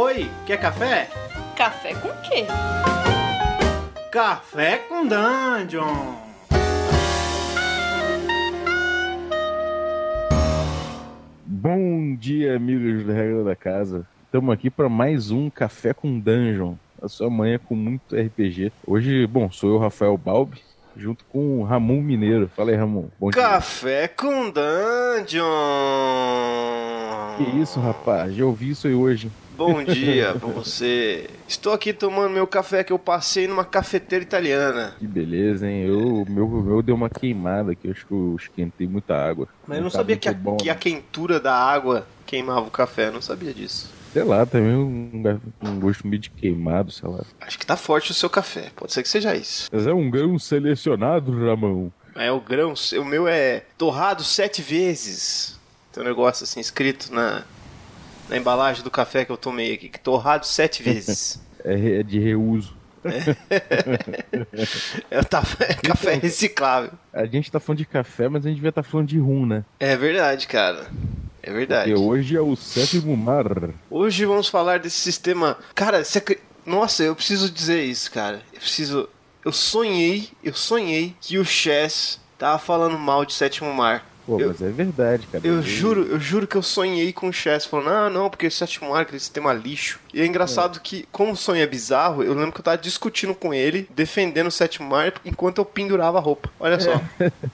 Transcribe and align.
Oi, 0.00 0.30
quer 0.46 0.60
café? 0.60 1.08
Café 1.56 1.92
com 1.94 2.08
quê? 2.22 2.46
Café 4.12 4.76
com 4.88 5.04
Dungeon! 5.04 6.14
Bom 11.44 12.14
dia, 12.14 12.54
amigos 12.54 13.04
da 13.04 13.12
Regra 13.12 13.42
da 13.42 13.56
Casa. 13.56 14.06
Estamos 14.24 14.54
aqui 14.54 14.70
para 14.70 14.88
mais 14.88 15.32
um 15.32 15.50
Café 15.50 15.92
com 15.92 16.16
Dungeon. 16.20 16.74
A 17.02 17.08
sua 17.08 17.28
manhã 17.28 17.58
com 17.58 17.74
muito 17.74 18.14
RPG. 18.14 18.70
Hoje, 18.86 19.26
bom, 19.26 19.50
sou 19.50 19.68
eu, 19.68 19.78
Rafael 19.78 20.16
Balbi, 20.16 20.62
junto 20.96 21.24
com 21.24 21.58
o 21.58 21.64
Ramon 21.64 22.00
Mineiro. 22.00 22.48
Fala 22.54 22.70
aí, 22.70 22.76
Ramon. 22.76 23.06
Bom 23.18 23.30
Café 23.30 24.06
com 24.06 24.48
Dungeon! 24.48 25.24
dia. 25.26 25.42
Que 27.36 27.60
isso, 27.60 27.80
rapaz? 27.80 28.32
Já 28.32 28.44
ouvi 28.44 28.70
isso 28.70 28.86
aí 28.86 28.94
hoje. 28.94 29.28
Bom 29.58 29.82
dia 29.82 30.36
pra 30.38 30.48
você. 30.50 31.28
Estou 31.48 31.72
aqui 31.72 31.92
tomando 31.92 32.30
meu 32.30 32.46
café 32.46 32.84
que 32.84 32.92
eu 32.92 32.98
passei 32.98 33.48
numa 33.48 33.64
cafeteira 33.64 34.22
italiana. 34.22 34.94
Que 35.00 35.04
beleza, 35.04 35.68
hein? 35.68 35.84
Eu, 35.84 36.24
meu, 36.28 36.46
meu 36.48 36.80
deu 36.80 36.94
uma 36.94 37.10
queimada 37.10 37.72
aqui, 37.72 37.90
acho 37.90 38.06
que 38.06 38.12
eu 38.12 38.36
esquentei 38.38 38.86
muita 38.86 39.16
água. 39.16 39.48
Mas 39.66 39.78
eu 39.78 39.82
não 39.82 39.90
sabia 39.90 40.16
que 40.16 40.28
a, 40.28 40.32
bom, 40.32 40.58
que 40.58 40.70
a 40.70 40.74
né? 40.74 40.78
quentura 40.78 41.40
da 41.40 41.52
água 41.52 42.06
queimava 42.24 42.68
o 42.68 42.70
café, 42.70 43.08
eu 43.08 43.12
não 43.14 43.20
sabia 43.20 43.52
disso. 43.52 43.92
Sei 44.12 44.22
lá, 44.22 44.46
também 44.46 44.76
um, 44.76 45.40
um 45.60 45.80
gosto 45.80 46.06
meio 46.06 46.22
de 46.22 46.30
queimado, 46.30 46.92
sei 46.92 47.08
lá. 47.08 47.24
Acho 47.40 47.58
que 47.58 47.66
tá 47.66 47.76
forte 47.76 48.12
o 48.12 48.14
seu 48.14 48.30
café, 48.30 48.70
pode 48.76 48.92
ser 48.92 49.02
que 49.02 49.08
seja 49.08 49.34
isso. 49.34 49.68
Mas 49.72 49.88
é 49.88 49.92
um 49.92 50.08
grão 50.08 50.38
selecionado, 50.38 51.32
Ramon. 51.32 51.90
É 52.14 52.30
o 52.30 52.40
grão, 52.40 52.74
o 53.00 53.04
meu 53.04 53.26
é 53.26 53.64
torrado 53.76 54.22
sete 54.22 54.62
vezes. 54.62 55.58
Tem 55.92 56.00
um 56.00 56.06
negócio 56.06 56.44
assim 56.44 56.60
escrito 56.60 57.12
na, 57.12 57.42
na 58.28 58.36
embalagem 58.36 58.82
do 58.82 58.90
café 58.90 59.24
que 59.24 59.32
eu 59.32 59.36
tomei 59.36 59.74
aqui, 59.74 59.88
que 59.88 59.98
torrado 60.00 60.46
sete 60.46 60.82
vezes. 60.82 61.40
É, 61.64 61.98
é 61.98 62.02
de 62.04 62.20
reuso. 62.20 62.72
É, 65.10 65.18
o 65.18 65.24
ta- 65.26 65.42
é 65.60 65.74
café 65.74 66.14
reciclável. 66.14 66.92
A 67.12 67.26
gente 67.26 67.50
tá 67.50 67.58
falando 67.58 67.78
de 67.78 67.84
café, 67.84 68.28
mas 68.28 68.44
a 68.44 68.48
gente 68.48 68.56
devia 68.56 68.68
estar 68.70 68.82
falando 68.84 69.08
de 69.08 69.18
rum, 69.18 69.44
né? 69.44 69.64
É 69.80 69.96
verdade, 69.96 70.46
cara. 70.46 70.86
É 71.42 71.52
verdade. 71.52 71.90
Porque 71.90 72.04
hoje 72.06 72.36
é 72.36 72.40
o 72.40 72.54
sétimo 72.54 73.16
mar. 73.16 73.44
Hoje 73.90 74.24
vamos 74.24 74.48
falar 74.48 74.78
desse 74.78 74.96
sistema. 74.98 75.58
Cara, 75.74 76.04
você 76.04 76.22
nossa, 76.64 77.02
eu 77.02 77.16
preciso 77.16 77.50
dizer 77.50 77.82
isso, 77.82 78.10
cara. 78.10 78.40
Eu 78.52 78.60
preciso. 78.60 79.08
Eu 79.44 79.52
sonhei, 79.52 80.28
eu 80.44 80.54
sonhei 80.54 81.14
que 81.20 81.38
o 81.38 81.44
Chess 81.44 82.20
tava 82.38 82.58
falando 82.58 82.98
mal 82.98 83.24
de 83.24 83.32
Sétimo 83.32 83.72
Mar. 83.72 84.04
Pô, 84.28 84.38
Eu- 84.38 84.48
mas 84.48 84.60
é 84.60 84.68
verdade, 84.70 85.26
cara. 85.26 85.40
Eu 85.46 85.54
Ele- 85.54 85.62
juro, 85.62 86.02
eu 86.02 86.20
juro 86.20 86.46
que 86.46 86.54
eu 86.54 86.62
sonhei 86.62 87.14
com 87.14 87.28
o 87.28 87.32
Chess 87.32 87.64
falando, 87.64 87.88
ah, 87.88 88.10
não, 88.10 88.28
porque 88.28 88.50
Sétimo 88.50 88.90
Mar, 88.90 89.00
aquele 89.00 89.18
sistema 89.18 89.54
lixo. 89.54 89.98
E 90.12 90.20
é 90.20 90.26
engraçado 90.26 90.78
que, 90.80 91.08
como 91.10 91.32
o 91.32 91.36
sonho 91.36 91.62
é 91.62 91.66
bizarro, 91.66 92.22
eu 92.22 92.34
lembro 92.34 92.52
que 92.52 92.60
eu 92.60 92.64
tava 92.64 92.76
discutindo 92.76 93.34
com 93.34 93.54
ele, 93.54 93.88
defendendo 93.96 94.48
o 94.48 94.50
Sétimo 94.50 94.86
Mar, 94.86 95.14
enquanto 95.24 95.56
eu 95.58 95.64
pendurava 95.64 96.18
a 96.18 96.20
roupa. 96.20 96.50
Olha 96.60 96.78
só. 96.78 96.92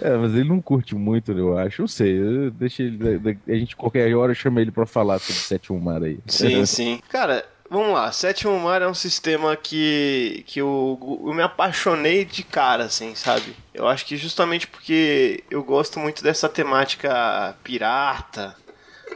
É, 0.00 0.16
mas 0.16 0.32
ele 0.32 0.48
não 0.48 0.60
curte 0.62 0.94
muito, 0.94 1.32
eu 1.32 1.58
acho. 1.58 1.82
Eu 1.82 1.88
sei, 1.88 2.16
eu 2.20 2.52
deixo 2.52 2.82
ele. 2.82 3.36
A 3.48 3.52
gente 3.54 3.74
qualquer 3.74 4.14
hora 4.14 4.32
chama 4.32 4.60
ele 4.60 4.70
pra 4.70 4.86
falar 4.86 5.18
sobre 5.18 5.40
o 5.40 5.44
sétimo 5.44 5.80
mar 5.80 6.00
aí. 6.02 6.20
Sim, 6.28 6.64
sim. 6.66 7.00
Cara, 7.08 7.44
vamos 7.70 7.92
lá. 7.92 8.10
Sétimo 8.12 8.58
Mar 8.58 8.82
é 8.82 8.88
um 8.88 8.94
sistema 8.94 9.56
que, 9.56 10.44
que 10.46 10.60
eu, 10.60 11.20
eu 11.26 11.34
me 11.34 11.42
apaixonei 11.42 12.24
de 12.24 12.42
cara, 12.42 12.84
assim, 12.84 13.14
sabe? 13.14 13.56
Eu 13.72 13.86
acho 13.86 14.04
que 14.06 14.16
justamente 14.16 14.66
porque 14.66 15.44
eu 15.50 15.62
gosto 15.62 15.98
muito 15.98 16.22
dessa 16.22 16.48
temática 16.48 17.56
pirata, 17.62 18.56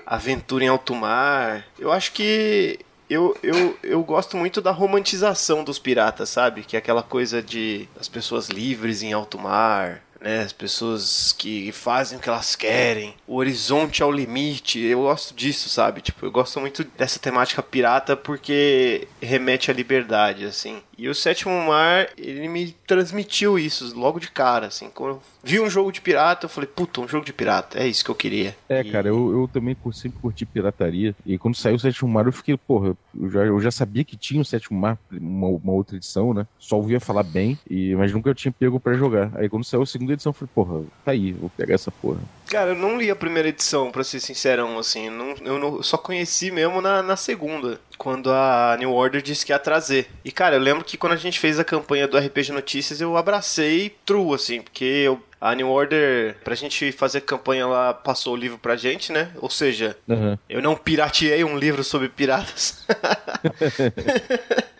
aventura 0.07 0.65
em 0.65 0.69
alto 0.69 0.95
mar. 0.95 1.67
Eu 1.79 1.91
acho 1.93 2.13
que 2.13 2.79
eu, 3.09 3.37
eu, 3.43 3.79
eu 3.83 4.03
gosto 4.03 4.37
muito 4.37 4.61
da 4.61 4.71
romantização 4.71 5.63
dos 5.63 5.79
piratas, 5.79 6.29
sabe? 6.29 6.63
Que 6.63 6.77
é 6.77 6.79
aquela 6.79 7.03
coisa 7.03 7.43
de 7.43 7.89
as 8.01 8.09
pessoas 8.09 8.49
livres 8.49 9.03
em 9.03 9.13
alto 9.13 9.39
mar, 9.39 10.03
né? 10.23 10.41
As 10.43 10.53
pessoas 10.53 11.35
que 11.37 11.73
fazem 11.73 12.19
o 12.19 12.21
que 12.21 12.29
elas 12.29 12.57
querem, 12.57 13.15
o 13.27 13.37
horizonte 13.37 14.03
ao 14.03 14.11
limite. 14.11 14.81
Eu 14.81 15.03
gosto 15.03 15.35
disso, 15.35 15.69
sabe? 15.69 16.01
Tipo, 16.01 16.27
eu 16.27 16.31
gosto 16.31 16.61
muito 16.61 16.85
dessa 16.97 17.19
temática 17.19 17.63
pirata 17.63 18.17
porque 18.17 19.09
remete 19.21 19.71
à 19.71 19.75
liberdade, 19.75 20.45
assim. 20.45 20.83
E 20.97 21.09
o 21.09 21.15
Sétimo 21.15 21.67
Mar, 21.67 22.09
ele 22.17 22.49
me 22.49 22.73
transmitiu 22.87 23.59
isso 23.59 23.93
logo 23.99 24.21
de 24.21 24.31
cara, 24.31 24.69
assim. 24.69 24.89
Quando 24.89 25.17
eu 25.17 25.23
vi 25.43 25.61
um 25.61 25.69
jogo 25.69 25.91
de 25.93 26.01
pirata, 26.01 26.47
eu 26.47 26.49
falei, 26.51 26.69
puta, 26.69 27.01
um 27.01 27.09
jogo 27.09 27.25
de 27.25 27.33
pirata, 27.33 27.79
é 27.79 27.87
isso 27.87 28.05
que 28.05 28.11
eu 28.11 28.15
queria. 28.15 28.57
É, 28.69 28.81
E- 28.81 28.91
cara, 28.91 29.09
eu, 29.09 29.33
eu 29.33 29.49
também 29.49 29.77
sempre 29.93 30.19
curti 30.21 30.47
pirataria. 30.47 31.15
E 31.27 31.39
quando 31.39 31.55
saiu 31.55 31.77
o 31.77 31.79
sétimo 31.79 32.09
mar, 32.11 32.27
eu 32.27 32.33
fiquei, 32.33 32.57
porra, 32.57 32.97
eu 33.19 33.31
já, 33.31 33.41
eu 33.45 33.61
já 33.61 33.71
sabia 33.71 34.05
que 34.05 34.17
tinha 34.17 34.41
o 34.41 34.45
sétimo 34.45 34.79
mar, 34.79 34.99
uma, 35.11 35.49
uma 35.49 35.73
outra 35.73 35.97
edição, 35.97 36.33
né? 36.33 36.47
Só 36.59 36.77
ouvia 36.77 37.01
falar 37.01 37.23
bem, 37.23 37.59
e, 37.69 37.95
mas 37.95 38.13
nunca 38.13 38.31
eu 38.31 38.35
tinha 38.35 38.53
pego 38.53 38.79
pra 38.81 38.95
jogar. 38.95 39.31
Aí 39.35 39.49
quando 39.49 39.65
saiu 39.65 39.83
a 39.83 39.87
segunda 39.87 40.13
edição, 40.13 40.31
eu 40.31 40.35
falei, 40.35 40.51
porra, 40.55 40.85
tá 41.05 41.11
aí, 41.13 41.33
vou 41.33 41.51
pegar 41.51 41.75
essa 41.75 41.91
porra. 41.91 42.19
Cara, 42.49 42.71
eu 42.71 42.75
não 42.75 42.99
li 42.99 43.11
a 43.11 43.17
primeira 43.17 43.49
edição, 43.49 43.91
pra 43.91 44.05
ser 44.05 44.21
sincerão, 44.21 44.79
assim. 44.79 45.09
Não, 45.09 45.35
eu, 45.43 45.59
não- 45.59 45.77
eu 45.77 45.83
só 45.83 45.97
conheci 45.97 46.51
mesmo 46.51 46.83
na, 46.83 47.03
na 47.03 47.17
segunda, 47.17 47.81
quando 47.97 48.31
a 48.31 48.77
New 48.79 48.93
Order 48.93 49.23
disse 49.23 49.47
que 49.47 49.53
ia 49.53 49.59
trazer. 49.59 50.09
E, 50.25 50.31
cara, 50.31 50.57
eu 50.57 50.61
lembro 50.61 50.85
que 50.85 50.99
quando 50.99 51.15
a 51.15 51.17
gente 51.17 51.39
fez 51.41 51.59
a 51.59 51.65
campanha 51.65 52.07
do 52.07 52.19
RPG 52.19 52.53
Notícias, 52.53 53.01
eu 53.01 53.17
abracei 53.17 53.97
true, 54.05 54.35
assim, 54.35 54.61
porque 54.61 54.85
eu- 54.85 55.23
a 55.41 55.55
New 55.57 55.69
Order, 55.69 56.37
pra 56.45 56.55
gente 56.55 56.93
fazer 56.93 57.23
campanha, 57.23 57.63
ela 57.63 57.93
passou 57.95 58.35
o 58.35 58.37
livro 58.37 58.59
pra 58.59 58.77
gente, 58.77 59.11
né? 59.11 59.31
Ou 59.39 59.51
seja, 59.51 59.97
Aham. 60.09 60.39
eu 60.49 60.61
não 60.63 60.77
pirateei 60.77 61.43
um 61.43 61.57
livro 61.59 61.83
sobre 61.83 62.09
piratas. 62.09 62.85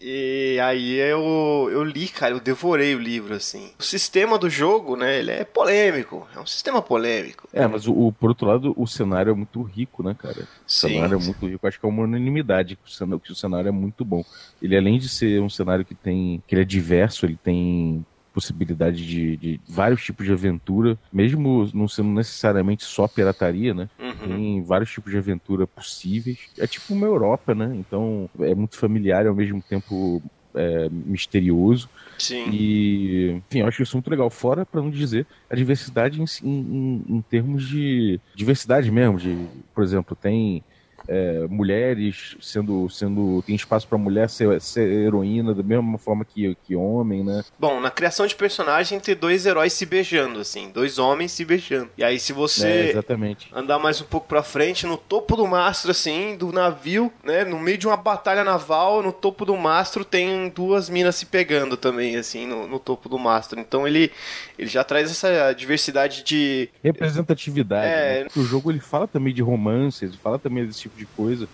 e 0.00 0.58
aí 0.62 0.94
eu, 0.96 1.68
eu 1.70 1.82
li, 1.84 2.08
cara, 2.08 2.34
eu 2.34 2.40
devorei 2.40 2.94
o 2.94 2.98
livro, 2.98 3.34
assim. 3.34 3.72
O 3.78 3.82
sistema 3.82 4.38
do 4.38 4.48
jogo, 4.50 4.96
né, 4.96 5.18
ele 5.18 5.30
é 5.30 5.44
polêmico. 5.44 6.26
É 6.34 6.38
um 6.40 6.46
sistema 6.46 6.80
polêmico. 6.82 7.48
É, 7.52 7.66
mas 7.66 7.86
o, 7.86 7.92
o- 7.92 8.12
por 8.12 8.30
outro 8.30 8.46
lado, 8.46 8.74
o 8.76 8.86
cenário 8.86 9.30
é 9.30 9.34
muito 9.34 9.62
rico, 9.62 10.02
né, 10.02 10.14
cara? 10.18 10.42
O 10.42 10.46
Sim. 10.66 10.88
cenário 10.88 11.14
é 11.14 11.18
muito 11.18 11.46
rico. 11.46 11.66
Acho 11.66 11.78
que 11.80 11.86
é 11.86 11.88
uma 11.88 12.02
unanimidade 12.04 12.76
que 12.76 12.88
o, 12.88 12.90
cenário, 12.90 13.20
que 13.20 13.32
o 13.32 13.36
cenário 13.36 13.68
é 13.68 13.72
muito 13.72 14.04
bom. 14.04 14.22
Ele, 14.60 14.76
além 14.76 14.98
de 14.98 15.08
ser 15.08 15.40
um 15.40 15.48
cenário 15.50 15.84
que 15.84 15.94
tem. 15.94 16.42
que 16.46 16.54
ele 16.54 16.62
é 16.62 16.64
diverso, 16.64 17.26
ele 17.26 17.36
tem 17.36 18.04
possibilidade 18.32 19.06
de, 19.06 19.36
de 19.36 19.60
vários 19.68 20.02
tipos 20.02 20.24
de 20.26 20.32
aventura, 20.32 20.98
mesmo 21.12 21.68
não 21.74 21.88
sendo 21.88 22.10
necessariamente 22.10 22.84
só 22.84 23.06
pirataria, 23.08 23.74
né? 23.74 23.88
Uhum. 23.98 24.28
Tem 24.28 24.62
vários 24.64 24.90
tipos 24.90 25.10
de 25.12 25.18
aventura 25.18 25.66
possíveis. 25.66 26.38
É 26.58 26.66
tipo 26.66 26.94
uma 26.94 27.06
Europa, 27.06 27.54
né? 27.54 27.70
Então 27.74 28.28
é 28.40 28.54
muito 28.54 28.76
familiar 28.76 29.24
e 29.24 29.28
ao 29.28 29.34
mesmo 29.34 29.62
tempo 29.62 30.22
é, 30.54 30.88
misterioso. 30.90 31.88
Sim. 32.18 32.50
E, 32.50 33.30
enfim, 33.48 33.60
eu 33.60 33.66
acho 33.66 33.82
isso 33.82 33.96
muito 33.96 34.10
legal. 34.10 34.28
Fora, 34.30 34.64
para 34.66 34.80
não 34.82 34.90
dizer, 34.90 35.26
a 35.48 35.54
diversidade 35.54 36.20
em, 36.20 36.24
em- 36.42 37.04
em 37.08 37.22
termos 37.22 37.66
de 37.68 38.20
diversidade 38.34 38.90
mesmo. 38.90 39.18
De, 39.18 39.34
por 39.74 39.82
exemplo, 39.84 40.16
tem 40.16 40.62
é, 41.10 41.46
mulheres 41.48 42.36
sendo, 42.40 42.88
sendo. 42.88 43.42
Tem 43.42 43.56
espaço 43.56 43.86
para 43.88 43.98
mulher 43.98 44.30
ser, 44.30 44.60
ser 44.60 44.88
heroína 44.88 45.52
da 45.52 45.62
mesma 45.62 45.98
forma 45.98 46.24
que, 46.24 46.56
que 46.64 46.76
homem, 46.76 47.24
né? 47.24 47.42
Bom, 47.58 47.80
na 47.80 47.90
criação 47.90 48.26
de 48.28 48.34
personagem 48.36 49.00
tem 49.00 49.16
dois 49.16 49.44
heróis 49.44 49.72
se 49.72 49.84
beijando, 49.84 50.38
assim, 50.38 50.70
dois 50.70 50.98
homens 51.00 51.32
se 51.32 51.44
beijando. 51.44 51.90
E 51.98 52.04
aí, 52.04 52.18
se 52.20 52.30
É, 52.30 52.34
você 52.34 52.90
exatamente. 52.90 53.48
andar 53.52 53.80
mais 53.80 54.00
um 54.00 54.04
pouco 54.04 54.28
pra 54.28 54.42
frente, 54.42 54.86
no 54.86 54.96
topo 54.96 55.34
do 55.36 55.46
mastro, 55.48 55.90
assim, 55.90 56.36
do 56.36 56.52
navio, 56.52 57.12
né, 57.24 57.44
no 57.44 57.58
meio 57.58 57.76
de 57.76 57.88
uma 57.88 57.96
batalha 57.96 58.44
naval, 58.44 59.02
no 59.02 59.12
topo 59.12 59.44
do 59.44 59.56
mastro 59.56 60.04
tem 60.04 60.48
duas 60.48 60.88
minas 60.88 61.16
se 61.16 61.26
pegando 61.26 61.76
também, 61.76 62.14
assim, 62.16 62.46
no, 62.46 62.68
no 62.68 62.78
topo 62.78 63.08
do 63.08 63.18
mastro. 63.18 63.58
Então 63.58 63.86
ele, 63.86 64.12
ele 64.56 64.68
já 64.68 64.84
traz 64.84 65.10
essa 65.10 65.52
diversidade 65.52 66.22
de. 66.22 66.68
Representatividade. 66.84 67.86
É. 67.86 68.24
né? 68.24 68.30
O 68.36 68.42
jogo 68.42 68.70
ele 68.70 68.78
fala 68.80 69.08
também 69.08 69.34
de 69.34 69.42
romances, 69.42 70.02
ele 70.02 70.16
fala 70.16 70.38
também 70.38 70.64
desse 70.64 70.82
tipo 70.82 70.99
de 71.00 71.06
coisa. 71.06 71.48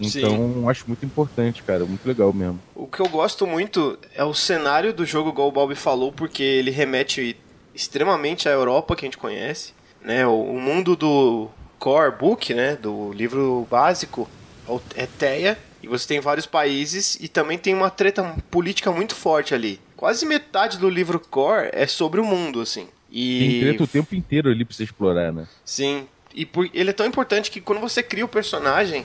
Então, 0.00 0.68
acho 0.68 0.84
muito 0.86 1.04
importante, 1.04 1.62
cara. 1.62 1.84
Muito 1.84 2.06
legal 2.06 2.32
mesmo. 2.32 2.58
O 2.74 2.86
que 2.86 3.00
eu 3.00 3.08
gosto 3.08 3.46
muito 3.46 3.98
é 4.14 4.24
o 4.24 4.34
cenário 4.34 4.92
do 4.92 5.04
jogo, 5.04 5.30
igual 5.30 5.48
o 5.48 5.52
Bob 5.52 5.74
falou, 5.74 6.10
porque 6.10 6.42
ele 6.42 6.70
remete 6.70 7.36
extremamente 7.74 8.48
à 8.48 8.52
Europa 8.52 8.96
que 8.96 9.04
a 9.04 9.06
gente 9.06 9.18
conhece, 9.18 9.72
né? 10.02 10.26
O, 10.26 10.42
o 10.42 10.60
mundo 10.60 10.96
do 10.96 11.48
core 11.78 12.16
book, 12.18 12.54
né? 12.54 12.76
Do 12.76 13.12
livro 13.12 13.66
básico 13.70 14.28
é 14.96 15.06
Teia, 15.06 15.58
e 15.82 15.88
você 15.88 16.06
tem 16.06 16.20
vários 16.20 16.46
países 16.46 17.16
e 17.20 17.28
também 17.28 17.58
tem 17.58 17.74
uma 17.74 17.90
treta 17.90 18.36
política 18.50 18.90
muito 18.92 19.14
forte 19.14 19.54
ali. 19.54 19.80
Quase 19.96 20.24
metade 20.24 20.78
do 20.78 20.88
livro 20.88 21.18
core 21.18 21.70
é 21.72 21.86
sobre 21.86 22.20
o 22.20 22.24
mundo, 22.24 22.60
assim. 22.60 22.86
E 23.10 23.38
Tem 23.38 23.60
treta 23.60 23.84
o 23.84 23.86
tempo 23.86 24.14
inteiro 24.14 24.48
ali 24.48 24.64
pra 24.64 24.74
você 24.74 24.84
explorar, 24.84 25.32
né? 25.32 25.46
Sim. 25.64 26.06
E 26.34 26.44
por- 26.46 26.68
ele 26.72 26.90
é 26.90 26.92
tão 26.92 27.06
importante 27.06 27.50
que 27.50 27.60
quando 27.60 27.80
você 27.80 28.02
cria 28.02 28.24
o 28.24 28.28
personagem, 28.28 29.04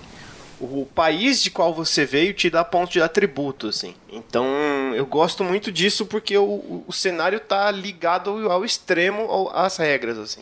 o 0.59 0.87
país 0.95 1.41
de 1.43 1.51
qual 1.51 1.73
você 1.73 2.03
veio 2.05 2.33
te 2.33 2.49
dá 2.49 2.63
ponto 2.63 2.91
de 2.91 3.01
atributo, 3.01 3.67
assim. 3.67 3.93
Então, 4.11 4.45
eu 4.95 5.05
gosto 5.05 5.43
muito 5.43 5.71
disso 5.71 6.05
porque 6.05 6.35
o, 6.37 6.83
o- 6.87 6.91
cenário 6.93 7.39
tá 7.39 7.69
ligado 7.69 8.29
ao, 8.31 8.51
ao 8.53 8.65
extremo 8.65 9.21
ao- 9.23 9.55
às 9.55 9.77
regras, 9.77 10.17
assim. 10.17 10.41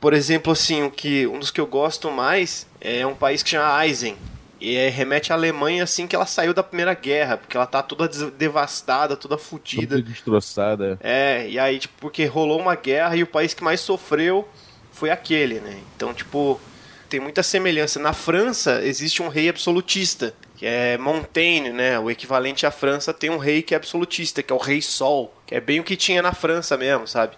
Por 0.00 0.12
exemplo, 0.12 0.52
assim, 0.52 0.84
o 0.84 0.90
que, 0.92 1.26
um 1.26 1.40
dos 1.40 1.50
que 1.50 1.60
eu 1.60 1.66
gosto 1.66 2.08
mais 2.10 2.66
é 2.80 3.04
um 3.04 3.16
país 3.16 3.42
que 3.42 3.50
chama 3.50 3.74
Aizen. 3.76 4.16
E 4.60 4.76
é, 4.76 4.88
remete 4.88 5.32
à 5.32 5.36
Alemanha 5.36 5.84
assim 5.84 6.06
que 6.06 6.14
ela 6.16 6.26
saiu 6.26 6.52
da 6.54 6.62
Primeira 6.64 6.92
Guerra, 6.94 7.36
porque 7.36 7.56
ela 7.56 7.66
tá 7.66 7.80
toda 7.82 8.08
devastada, 8.08 9.16
toda 9.16 9.36
fodida. 9.38 9.96
Toda 9.96 10.02
destroçada. 10.02 10.98
É, 11.00 11.48
e 11.48 11.58
aí, 11.58 11.78
tipo, 11.80 11.94
porque 12.00 12.24
rolou 12.26 12.60
uma 12.60 12.74
guerra 12.76 13.16
e 13.16 13.22
o 13.22 13.26
país 13.26 13.54
que 13.54 13.62
mais 13.64 13.80
sofreu 13.80 14.48
foi 14.92 15.10
aquele, 15.10 15.60
né? 15.60 15.80
Então, 15.96 16.12
tipo, 16.12 16.60
tem 17.08 17.20
muita 17.20 17.42
semelhança. 17.42 17.98
Na 17.98 18.12
França 18.12 18.82
existe 18.84 19.22
um 19.22 19.28
rei 19.28 19.48
absolutista, 19.48 20.34
que 20.56 20.66
é 20.66 20.98
Montaigne, 20.98 21.70
né? 21.70 21.98
O 21.98 22.10
equivalente 22.10 22.66
à 22.66 22.70
França 22.70 23.14
tem 23.14 23.30
um 23.30 23.38
rei 23.38 23.62
que 23.62 23.74
é 23.74 23.76
absolutista, 23.76 24.42
que 24.42 24.52
é 24.52 24.56
o 24.56 24.58
Rei 24.58 24.82
Sol, 24.82 25.32
que 25.46 25.54
é 25.54 25.60
bem 25.60 25.80
o 25.80 25.84
que 25.84 25.96
tinha 25.96 26.20
na 26.20 26.32
França 26.32 26.76
mesmo, 26.76 27.06
sabe? 27.06 27.36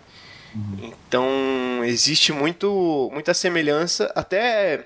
Uhum. 0.55 0.93
Então, 1.08 1.85
existe 1.85 2.32
muito, 2.32 3.08
muita 3.12 3.32
semelhança, 3.32 4.11
até 4.14 4.85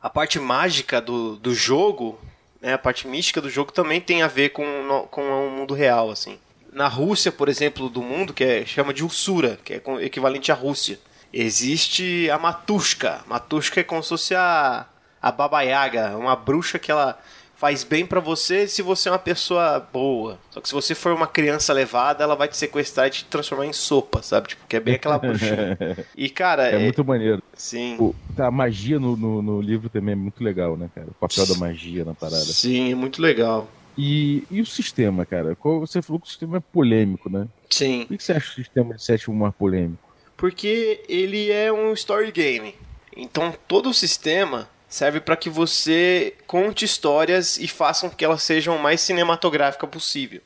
a 0.00 0.10
parte 0.10 0.38
mágica 0.38 1.00
do, 1.00 1.36
do 1.36 1.54
jogo, 1.54 2.18
né, 2.60 2.74
a 2.74 2.78
parte 2.78 3.08
mística 3.08 3.40
do 3.40 3.50
jogo 3.50 3.72
também 3.72 4.00
tem 4.00 4.22
a 4.22 4.28
ver 4.28 4.50
com, 4.50 5.08
com 5.10 5.22
o 5.22 5.50
mundo 5.50 5.74
real, 5.74 6.10
assim. 6.10 6.38
Na 6.72 6.88
Rússia, 6.88 7.32
por 7.32 7.48
exemplo, 7.48 7.88
do 7.88 8.02
mundo, 8.02 8.34
que 8.34 8.44
é, 8.44 8.66
chama 8.66 8.92
de 8.92 9.04
Ussura, 9.04 9.58
que 9.64 9.74
é 9.74 9.82
equivalente 10.00 10.52
à 10.52 10.54
Rússia, 10.54 10.98
existe 11.34 12.30
a 12.30 12.38
Matushka. 12.38 13.20
Matushka 13.26 13.80
é 13.80 13.84
como 13.84 14.02
se 14.02 14.10
fosse 14.10 14.34
a, 14.34 14.86
a 15.20 15.32
Baba 15.32 15.62
Yaga, 15.62 16.16
uma 16.16 16.36
bruxa 16.36 16.78
que 16.78 16.90
ela 16.90 17.18
faz 17.56 17.82
bem 17.82 18.04
para 18.04 18.20
você 18.20 18.66
se 18.68 18.82
você 18.82 19.08
é 19.08 19.12
uma 19.12 19.18
pessoa 19.18 19.80
boa. 19.92 20.38
Só 20.50 20.60
que 20.60 20.68
se 20.68 20.74
você 20.74 20.94
for 20.94 21.12
uma 21.12 21.26
criança 21.26 21.72
levada, 21.72 22.22
ela 22.22 22.36
vai 22.36 22.46
te 22.46 22.56
sequestrar 22.56 23.06
e 23.06 23.10
te 23.10 23.24
transformar 23.24 23.66
em 23.66 23.72
sopa, 23.72 24.22
sabe? 24.22 24.48
Tipo, 24.48 24.66
que 24.68 24.76
é 24.76 24.80
bem 24.80 24.94
aquela 24.94 25.18
bruxinha. 25.18 25.78
E, 26.16 26.28
cara... 26.28 26.68
É, 26.70 26.76
é... 26.76 26.78
muito 26.78 27.04
maneiro. 27.04 27.42
Sim. 27.54 27.96
O, 27.98 28.14
a 28.38 28.50
magia 28.50 29.00
no, 29.00 29.16
no, 29.16 29.42
no, 29.42 29.60
livro 29.60 29.88
também 29.88 30.12
é 30.12 30.16
muito 30.16 30.44
legal, 30.44 30.76
né, 30.76 30.90
cara? 30.94 31.08
O 31.08 31.14
papel 31.14 31.46
da 31.46 31.54
magia 31.54 32.04
na 32.04 32.14
parada. 32.14 32.44
Sim, 32.44 32.92
é 32.92 32.94
muito 32.94 33.20
legal. 33.20 33.68
E, 33.96 34.44
e 34.50 34.60
o 34.60 34.66
sistema, 34.66 35.24
cara? 35.24 35.56
Você 35.80 36.02
falou 36.02 36.20
que 36.20 36.26
o 36.26 36.30
sistema 36.30 36.58
é 36.58 36.60
polêmico, 36.60 37.30
né? 37.30 37.46
Sim. 37.70 38.04
Por 38.06 38.16
que 38.16 38.24
você 38.24 38.32
acha 38.32 38.50
o 38.50 38.54
sistema 38.54 38.94
de 38.94 39.02
sétimo 39.02 39.34
mais 39.34 39.54
polêmico? 39.54 40.03
Porque 40.36 41.02
ele 41.08 41.50
é 41.50 41.72
um 41.72 41.92
story 41.92 42.32
game. 42.32 42.74
Então 43.16 43.54
todo 43.68 43.90
o 43.90 43.94
sistema 43.94 44.68
serve 44.88 45.20
para 45.20 45.36
que 45.36 45.50
você 45.50 46.34
conte 46.46 46.84
histórias 46.84 47.58
e 47.58 47.66
faça 47.66 48.08
com 48.08 48.14
que 48.14 48.24
elas 48.24 48.42
sejam 48.42 48.76
o 48.76 48.82
mais 48.82 49.00
cinematográfica 49.00 49.86
possível. 49.86 50.40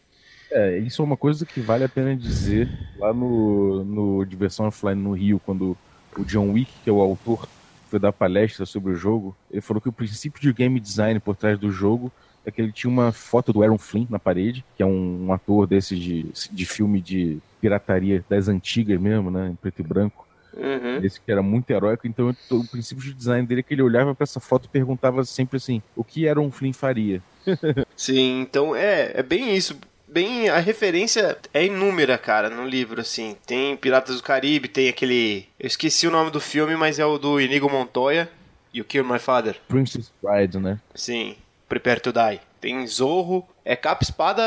É, 0.50 0.78
isso 0.78 1.02
é 1.02 1.04
uma 1.04 1.16
coisa 1.16 1.44
que 1.44 1.60
vale 1.60 1.84
a 1.84 1.88
pena 1.88 2.16
dizer 2.16 2.68
lá 2.98 3.12
no, 3.12 3.84
no 3.84 4.24
Diversão 4.24 4.66
Offline 4.66 5.00
no 5.00 5.12
Rio, 5.12 5.40
quando 5.44 5.76
o 6.16 6.24
John 6.24 6.52
Wick, 6.52 6.72
que 6.82 6.88
é 6.88 6.92
o 6.92 7.00
autor, 7.00 7.46
foi 7.88 7.98
dar 7.98 8.12
palestra 8.12 8.64
sobre 8.64 8.92
o 8.92 8.96
jogo, 8.96 9.36
ele 9.50 9.60
falou 9.60 9.80
que 9.80 9.88
o 9.88 9.92
princípio 9.92 10.40
de 10.40 10.52
game 10.52 10.80
design 10.80 11.20
por 11.20 11.36
trás 11.36 11.58
do 11.58 11.70
jogo 11.70 12.10
é 12.48 12.52
que 12.52 12.60
ele 12.60 12.72
tinha 12.72 12.90
uma 12.90 13.12
foto 13.12 13.52
do 13.52 13.62
Aaron 13.62 13.78
Flynn 13.78 14.06
na 14.08 14.18
parede, 14.18 14.64
que 14.76 14.82
é 14.82 14.86
um, 14.86 15.26
um 15.26 15.32
ator 15.32 15.66
desse 15.66 15.96
de, 15.96 16.26
de 16.50 16.66
filme 16.66 17.00
de 17.00 17.38
pirataria 17.60 18.24
das 18.28 18.48
antigas 18.48 19.00
mesmo, 19.00 19.30
né, 19.30 19.48
em 19.48 19.54
preto 19.54 19.80
e 19.80 19.82
branco. 19.82 20.26
Uhum. 20.56 21.04
Esse 21.04 21.20
que 21.20 21.30
era 21.30 21.42
muito 21.42 21.70
heróico, 21.70 22.06
então 22.06 22.34
o 22.50 22.64
princípio 22.66 23.04
de 23.04 23.14
design 23.14 23.46
dele 23.46 23.60
é 23.60 23.62
que 23.62 23.74
ele 23.74 23.82
olhava 23.82 24.14
para 24.14 24.24
essa 24.24 24.40
foto 24.40 24.64
e 24.64 24.68
perguntava 24.68 25.24
sempre 25.24 25.56
assim: 25.56 25.80
o 25.94 26.02
que 26.02 26.26
era 26.26 26.40
um 26.40 26.50
Flynn 26.50 26.72
faria? 26.72 27.22
Sim, 27.96 28.40
então 28.40 28.74
é, 28.74 29.12
é 29.14 29.22
bem 29.22 29.54
isso. 29.54 29.78
Bem, 30.10 30.48
a 30.48 30.58
referência 30.58 31.36
é 31.52 31.66
inúmera, 31.66 32.16
cara, 32.16 32.48
no 32.48 32.66
livro, 32.66 33.00
assim. 33.00 33.36
Tem 33.46 33.76
Piratas 33.76 34.16
do 34.16 34.22
Caribe, 34.22 34.66
tem 34.66 34.88
aquele. 34.88 35.46
Eu 35.60 35.66
esqueci 35.66 36.06
o 36.06 36.10
nome 36.10 36.30
do 36.30 36.40
filme, 36.40 36.74
mas 36.76 36.98
é 36.98 37.04
o 37.04 37.18
do 37.18 37.38
Inigo 37.38 37.70
Montoya. 37.70 38.28
You 38.72 38.84
Kill 38.84 39.04
My 39.04 39.18
Father. 39.18 39.56
Princess 39.68 40.10
Bride, 40.22 40.58
né? 40.58 40.80
Sim. 40.94 41.36
Prepare 41.68 42.00
to 42.00 42.12
Die. 42.12 42.40
Tem 42.60 42.86
Zorro. 42.86 43.48
É 43.64 43.76
capa 43.76 44.02
espada 44.02 44.42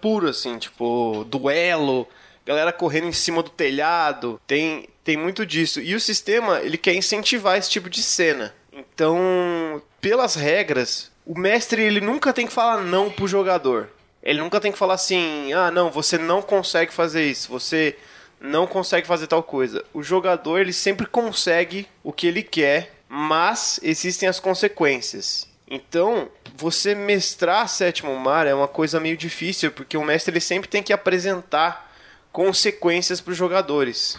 puro, 0.00 0.28
assim, 0.28 0.58
tipo, 0.58 1.24
duelo 1.28 2.06
galera 2.50 2.72
correndo 2.72 3.06
em 3.06 3.12
cima 3.12 3.42
do 3.42 3.50
telhado, 3.50 4.40
tem, 4.46 4.88
tem 5.04 5.16
muito 5.16 5.46
disso. 5.46 5.80
E 5.80 5.94
o 5.94 6.00
sistema, 6.00 6.60
ele 6.60 6.76
quer 6.76 6.94
incentivar 6.94 7.56
esse 7.56 7.70
tipo 7.70 7.88
de 7.88 8.02
cena. 8.02 8.52
Então, 8.72 9.80
pelas 10.00 10.34
regras, 10.34 11.10
o 11.24 11.38
mestre 11.38 11.82
ele 11.82 12.00
nunca 12.00 12.32
tem 12.32 12.46
que 12.46 12.52
falar 12.52 12.82
não 12.82 13.10
pro 13.10 13.28
jogador. 13.28 13.88
Ele 14.22 14.40
nunca 14.40 14.60
tem 14.60 14.72
que 14.72 14.78
falar 14.78 14.94
assim: 14.94 15.52
"Ah, 15.52 15.70
não, 15.70 15.90
você 15.90 16.18
não 16.18 16.42
consegue 16.42 16.92
fazer 16.92 17.24
isso. 17.24 17.48
Você 17.50 17.96
não 18.40 18.66
consegue 18.66 19.06
fazer 19.06 19.26
tal 19.26 19.42
coisa". 19.42 19.84
O 19.94 20.02
jogador, 20.02 20.58
ele 20.58 20.72
sempre 20.72 21.06
consegue 21.06 21.86
o 22.02 22.12
que 22.12 22.26
ele 22.26 22.42
quer, 22.42 22.96
mas 23.08 23.80
existem 23.82 24.28
as 24.28 24.40
consequências. 24.40 25.49
Então, 25.70 26.28
você 26.56 26.96
mestrar 26.96 27.68
sétimo 27.68 28.14
mar 28.16 28.44
é 28.46 28.52
uma 28.52 28.66
coisa 28.66 28.98
meio 28.98 29.16
difícil, 29.16 29.70
porque 29.70 29.96
o 29.96 30.04
mestre 30.04 30.32
ele 30.32 30.40
sempre 30.40 30.68
tem 30.68 30.82
que 30.82 30.92
apresentar 30.92 31.94
consequências 32.32 33.20
para 33.20 33.30
os 33.30 33.36
jogadores. 33.36 34.18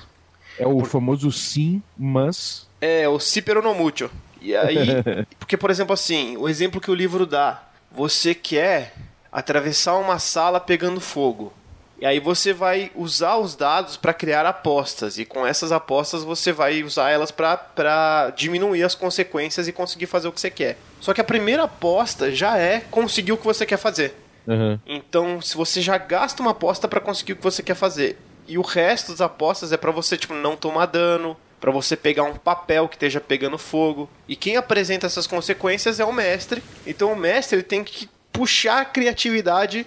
É 0.58 0.66
o 0.66 0.78
Por... 0.78 0.88
famoso 0.88 1.30
sim, 1.30 1.84
mas. 1.98 2.68
É, 2.80 3.08
o 3.10 3.20
si 3.20 3.42
pero 3.42 3.62
no 3.62 3.76
mucho. 3.76 4.10
E 4.42 4.56
aí, 4.56 4.88
porque 5.38 5.58
por 5.58 5.70
exemplo 5.70 5.94
assim, 5.94 6.38
o 6.38 6.48
exemplo 6.48 6.80
que 6.80 6.90
o 6.90 6.96
livro 6.96 7.26
dá, 7.26 7.64
você 7.92 8.34
quer 8.34 8.96
atravessar 9.30 9.98
uma 9.98 10.20
sala 10.20 10.60
pegando 10.60 11.02
fogo. 11.02 11.54
E 12.02 12.06
aí 12.06 12.20
você 12.20 12.52
vai 12.52 12.92
usar 12.96 13.38
os 13.38 13.56
dados 13.56 13.96
para 13.96 14.12
criar 14.12 14.44
apostas 14.44 15.20
e 15.20 15.24
com 15.24 15.46
essas 15.46 15.72
apostas 15.72 16.24
você 16.24 16.52
vai 16.52 16.82
usar 16.82 17.12
elas 17.12 17.30
para 17.30 18.34
diminuir 18.36 18.82
as 18.82 18.96
consequências 18.96 19.68
e 19.68 19.72
conseguir 19.72 20.08
fazer 20.08 20.28
o 20.28 20.32
que 20.32 20.42
você 20.42 20.50
quer. 20.50 20.80
Só 21.00 21.14
que 21.14 21.22
a 21.22 21.24
primeira 21.24 21.64
aposta 21.64 22.32
já 22.32 22.58
é 22.58 22.80
conseguir 22.90 23.34
o 23.34 23.38
que 23.38 23.46
você 23.46 23.68
quer 23.68 23.78
fazer. 23.78 24.16
Uhum. 24.48 24.80
Então, 24.88 25.40
se 25.40 25.56
você 25.56 25.80
já 25.80 25.96
gasta 26.00 26.42
uma 26.42 26.52
aposta 26.52 26.88
para 26.88 27.00
conseguir 27.00 27.34
o 27.34 27.36
que 27.36 27.44
você 27.44 27.62
quer 27.62 27.76
fazer, 27.76 28.18
e 28.48 28.58
o 28.58 28.64
resto 28.64 29.12
das 29.12 29.22
apostas 29.22 29.72
é 29.72 29.78
para 29.78 29.92
você 29.92 30.18
tipo 30.18 30.34
não 30.34 30.56
tomar 30.56 30.88
dano, 30.88 31.38
para 31.60 31.70
você 31.72 31.96
pegar 31.96 32.24
um 32.24 32.36
papel 32.36 32.90
que 32.90 32.96
esteja 32.96 33.22
pegando 33.22 33.60
fogo. 33.60 34.10
E 34.28 34.36
quem 34.36 34.58
apresenta 34.58 35.06
essas 35.06 35.28
consequências 35.28 36.00
é 36.00 36.06
o 36.06 36.12
mestre. 36.12 36.64
Então 36.88 37.14
o 37.14 37.16
mestre 37.16 37.58
ele 37.58 37.64
tem 37.64 37.84
que 37.84 38.10
puxar 38.34 38.82
a 38.82 38.86
criatividade 38.86 39.86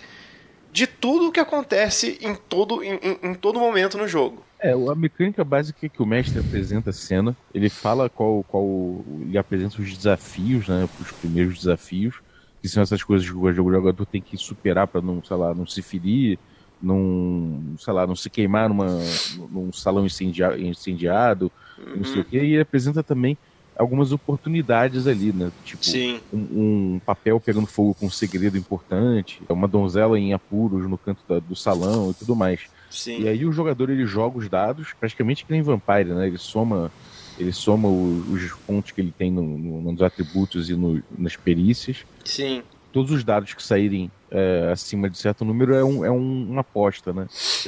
de 0.74 0.88
tudo 0.88 1.28
o 1.28 1.32
que 1.32 1.38
acontece 1.38 2.18
em 2.20 2.34
todo, 2.34 2.82
em, 2.82 2.98
em, 3.22 3.32
todo 3.32 3.60
momento 3.60 3.96
no 3.96 4.08
jogo. 4.08 4.42
É, 4.58 4.72
a 4.72 4.94
mecânica 4.96 5.44
básica 5.44 5.86
é 5.86 5.88
que 5.88 6.02
o 6.02 6.06
mestre 6.06 6.40
apresenta 6.40 6.90
a 6.90 6.92
cena, 6.92 7.36
ele 7.54 7.68
fala 7.68 8.10
qual, 8.10 8.44
qual 8.48 9.04
ele 9.20 9.38
apresenta 9.38 9.80
os 9.80 9.96
desafios, 9.96 10.66
né, 10.66 10.88
os 11.00 11.12
primeiros 11.12 11.58
desafios, 11.58 12.16
que 12.60 12.68
são 12.68 12.82
essas 12.82 13.04
coisas 13.04 13.30
que 13.30 13.36
o 13.36 13.52
jogador 13.52 14.04
tem 14.04 14.20
que 14.20 14.36
superar 14.36 14.88
para 14.88 15.00
não, 15.00 15.22
sei 15.22 15.36
lá, 15.36 15.54
não 15.54 15.64
se 15.64 15.80
ferir, 15.80 16.40
não, 16.82 17.76
sei 17.78 17.92
lá, 17.92 18.04
não 18.04 18.16
se 18.16 18.28
queimar 18.28 18.68
numa, 18.68 18.98
num 19.52 19.72
salão 19.72 20.04
incendia, 20.04 20.58
incendiado, 20.58 21.52
uhum. 21.78 21.98
não 21.98 22.04
sei 22.04 22.14
o 22.14 22.18
uhum. 22.18 22.24
quê. 22.24 22.38
E 22.38 22.52
ele 22.54 22.62
apresenta 22.62 23.00
também 23.00 23.38
algumas 23.76 24.12
oportunidades 24.12 25.06
ali, 25.06 25.32
né? 25.32 25.50
Tipo, 25.64 25.82
um, 26.32 26.38
um, 26.94 27.00
papel 27.04 27.40
pegando 27.40 27.66
fogo 27.66 27.94
com 27.94 28.06
um 28.06 28.10
segredo 28.10 28.56
importante, 28.56 29.40
uma 29.48 29.68
donzela 29.68 30.18
em 30.18 30.32
apuros 30.32 30.88
no 30.88 30.96
canto 30.96 31.22
da, 31.28 31.38
do 31.38 31.56
salão 31.56 32.10
e 32.10 32.14
tudo 32.14 32.36
mais. 32.36 32.60
Sim. 32.90 33.22
E 33.22 33.28
aí 33.28 33.44
o 33.44 33.52
jogador 33.52 33.90
ele 33.90 34.06
joga 34.06 34.38
os 34.38 34.48
dados, 34.48 34.92
praticamente 34.98 35.44
que 35.44 35.52
nem 35.52 35.62
Vampire, 35.62 36.14
né? 36.14 36.26
Ele 36.26 36.38
soma 36.38 36.90
ele 37.38 37.52
soma 37.52 37.88
o, 37.88 38.24
os 38.32 38.52
pontos 38.66 38.92
que 38.92 39.00
ele 39.00 39.12
tem 39.16 39.30
no, 39.30 39.42
no, 39.42 39.92
nos 39.92 40.02
atributos 40.02 40.70
e 40.70 40.74
no, 40.74 41.02
nas 41.18 41.36
perícias. 41.36 42.04
Sim. 42.24 42.62
Todos 42.94 43.10
os 43.10 43.24
dados 43.24 43.52
que 43.52 43.62
saírem 43.62 44.10
é, 44.30 44.70
acima 44.72 45.10
de 45.10 45.18
certo 45.18 45.44
número 45.44 45.74
é, 45.74 45.84
um, 45.84 46.04
é 46.04 46.10
um, 46.10 46.50
uma 46.50 46.60
aposta, 46.60 47.12
né? 47.12 47.26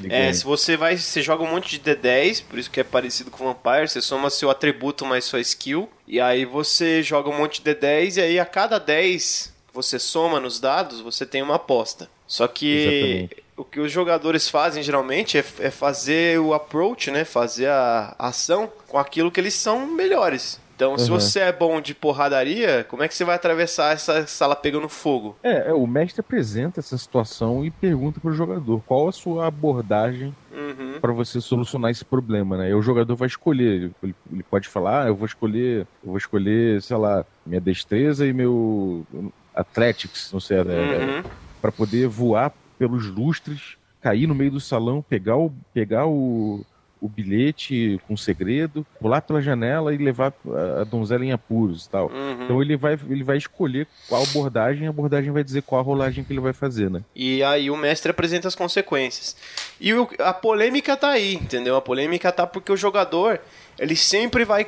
É, 0.08 0.32
se 0.32 0.44
você 0.44 0.76
vai. 0.76 0.96
Você 0.96 1.20
joga 1.20 1.42
um 1.42 1.50
monte 1.50 1.78
de 1.78 1.90
D10, 1.90 2.44
por 2.48 2.58
isso 2.58 2.70
que 2.70 2.80
é 2.80 2.84
parecido 2.84 3.30
com 3.30 3.44
Vampire, 3.44 3.88
você 3.88 4.00
soma 4.00 4.30
seu 4.30 4.48
atributo 4.48 5.04
mais 5.04 5.24
sua 5.24 5.40
skill. 5.40 5.90
E 6.06 6.20
aí 6.20 6.44
você 6.44 7.02
joga 7.02 7.28
um 7.28 7.36
monte 7.36 7.60
de 7.60 7.70
D10 7.74 8.18
e 8.18 8.20
aí 8.20 8.40
a 8.40 8.46
cada 8.46 8.78
10 8.78 9.52
que 9.68 9.74
você 9.74 9.98
soma 9.98 10.38
nos 10.38 10.60
dados, 10.60 11.00
você 11.00 11.26
tem 11.26 11.42
uma 11.42 11.56
aposta. 11.56 12.08
Só 12.26 12.46
que 12.46 12.66
Exatamente 12.66 13.46
o 13.56 13.64
que 13.64 13.80
os 13.80 13.90
jogadores 13.90 14.48
fazem 14.48 14.82
geralmente 14.82 15.38
é, 15.38 15.44
é 15.60 15.70
fazer 15.70 16.38
o 16.38 16.52
approach, 16.52 17.10
né? 17.10 17.24
Fazer 17.24 17.68
a, 17.68 18.14
ação 18.18 18.70
com 18.86 18.98
aquilo 18.98 19.30
que 19.30 19.40
eles 19.40 19.54
são 19.54 19.86
melhores. 19.86 20.60
Então, 20.76 20.92
uhum. 20.92 20.98
se 20.98 21.08
você 21.08 21.40
é 21.40 21.52
bom 21.52 21.80
de 21.80 21.94
porradaria, 21.94 22.84
como 22.84 23.02
é 23.02 23.08
que 23.08 23.14
você 23.14 23.24
vai 23.24 23.34
atravessar 23.34 23.94
essa 23.94 24.26
sala 24.26 24.54
pegando 24.54 24.90
fogo? 24.90 25.34
É, 25.42 25.70
é 25.70 25.72
o 25.72 25.86
mestre 25.86 26.20
apresenta 26.20 26.80
essa 26.80 26.98
situação 26.98 27.64
e 27.64 27.70
pergunta 27.70 28.20
pro 28.20 28.30
jogador 28.34 28.82
qual 28.86 29.08
a 29.08 29.12
sua 29.12 29.46
abordagem 29.46 30.36
uhum. 30.52 31.00
para 31.00 31.12
você 31.14 31.40
solucionar 31.40 31.90
esse 31.90 32.04
problema, 32.04 32.58
né? 32.58 32.68
E 32.68 32.74
o 32.74 32.82
jogador 32.82 33.16
vai 33.16 33.26
escolher, 33.26 33.90
ele, 34.02 34.14
ele 34.30 34.42
pode 34.42 34.68
falar, 34.68 35.04
ah, 35.04 35.08
eu 35.08 35.14
vou 35.14 35.24
escolher, 35.24 35.86
eu 36.04 36.10
vou 36.10 36.18
escolher, 36.18 36.82
sei 36.82 36.96
lá, 36.98 37.24
minha 37.46 37.60
destreza 37.60 38.26
e 38.26 38.34
meu 38.34 39.06
athletics, 39.54 40.30
não 40.30 40.40
sei, 40.40 40.62
né? 40.62 40.74
uhum. 40.74 41.30
para 41.62 41.72
poder 41.72 42.06
voar 42.06 42.52
pelos 42.78 43.06
lustres, 43.06 43.78
cair 44.02 44.26
no 44.26 44.34
meio 44.34 44.50
do 44.50 44.60
salão, 44.60 45.00
pegar 45.00 45.38
o, 45.38 45.50
pegar 45.72 46.06
o, 46.06 46.62
o 47.00 47.08
bilhete 47.08 48.00
com 48.06 48.16
segredo, 48.16 48.86
pular 49.00 49.20
pela 49.20 49.42
janela 49.42 49.94
e 49.94 49.98
levar 49.98 50.32
a 50.80 50.84
donzela 50.84 51.24
em 51.24 51.32
apuros 51.32 51.84
e 51.84 51.90
tal. 51.90 52.08
Uhum. 52.08 52.44
Então 52.44 52.62
ele 52.62 52.76
vai, 52.76 52.98
ele 53.08 53.22
vai 53.22 53.36
escolher 53.36 53.86
qual 54.08 54.22
abordagem, 54.22 54.86
a 54.86 54.90
abordagem 54.90 55.30
vai 55.30 55.44
dizer 55.44 55.62
qual 55.62 55.80
a 55.80 55.84
rolagem 55.84 56.24
que 56.24 56.32
ele 56.32 56.40
vai 56.40 56.52
fazer, 56.52 56.90
né? 56.90 57.02
E 57.14 57.42
aí 57.42 57.70
o 57.70 57.76
mestre 57.76 58.10
apresenta 58.10 58.48
as 58.48 58.54
consequências. 58.54 59.36
E 59.80 59.92
o, 59.92 60.08
a 60.18 60.32
polêmica 60.32 60.96
tá 60.96 61.10
aí, 61.10 61.34
entendeu? 61.34 61.76
A 61.76 61.82
polêmica 61.82 62.32
tá 62.32 62.46
porque 62.46 62.72
o 62.72 62.76
jogador 62.76 63.40
ele 63.78 63.96
sempre 63.96 64.44
vai, 64.44 64.66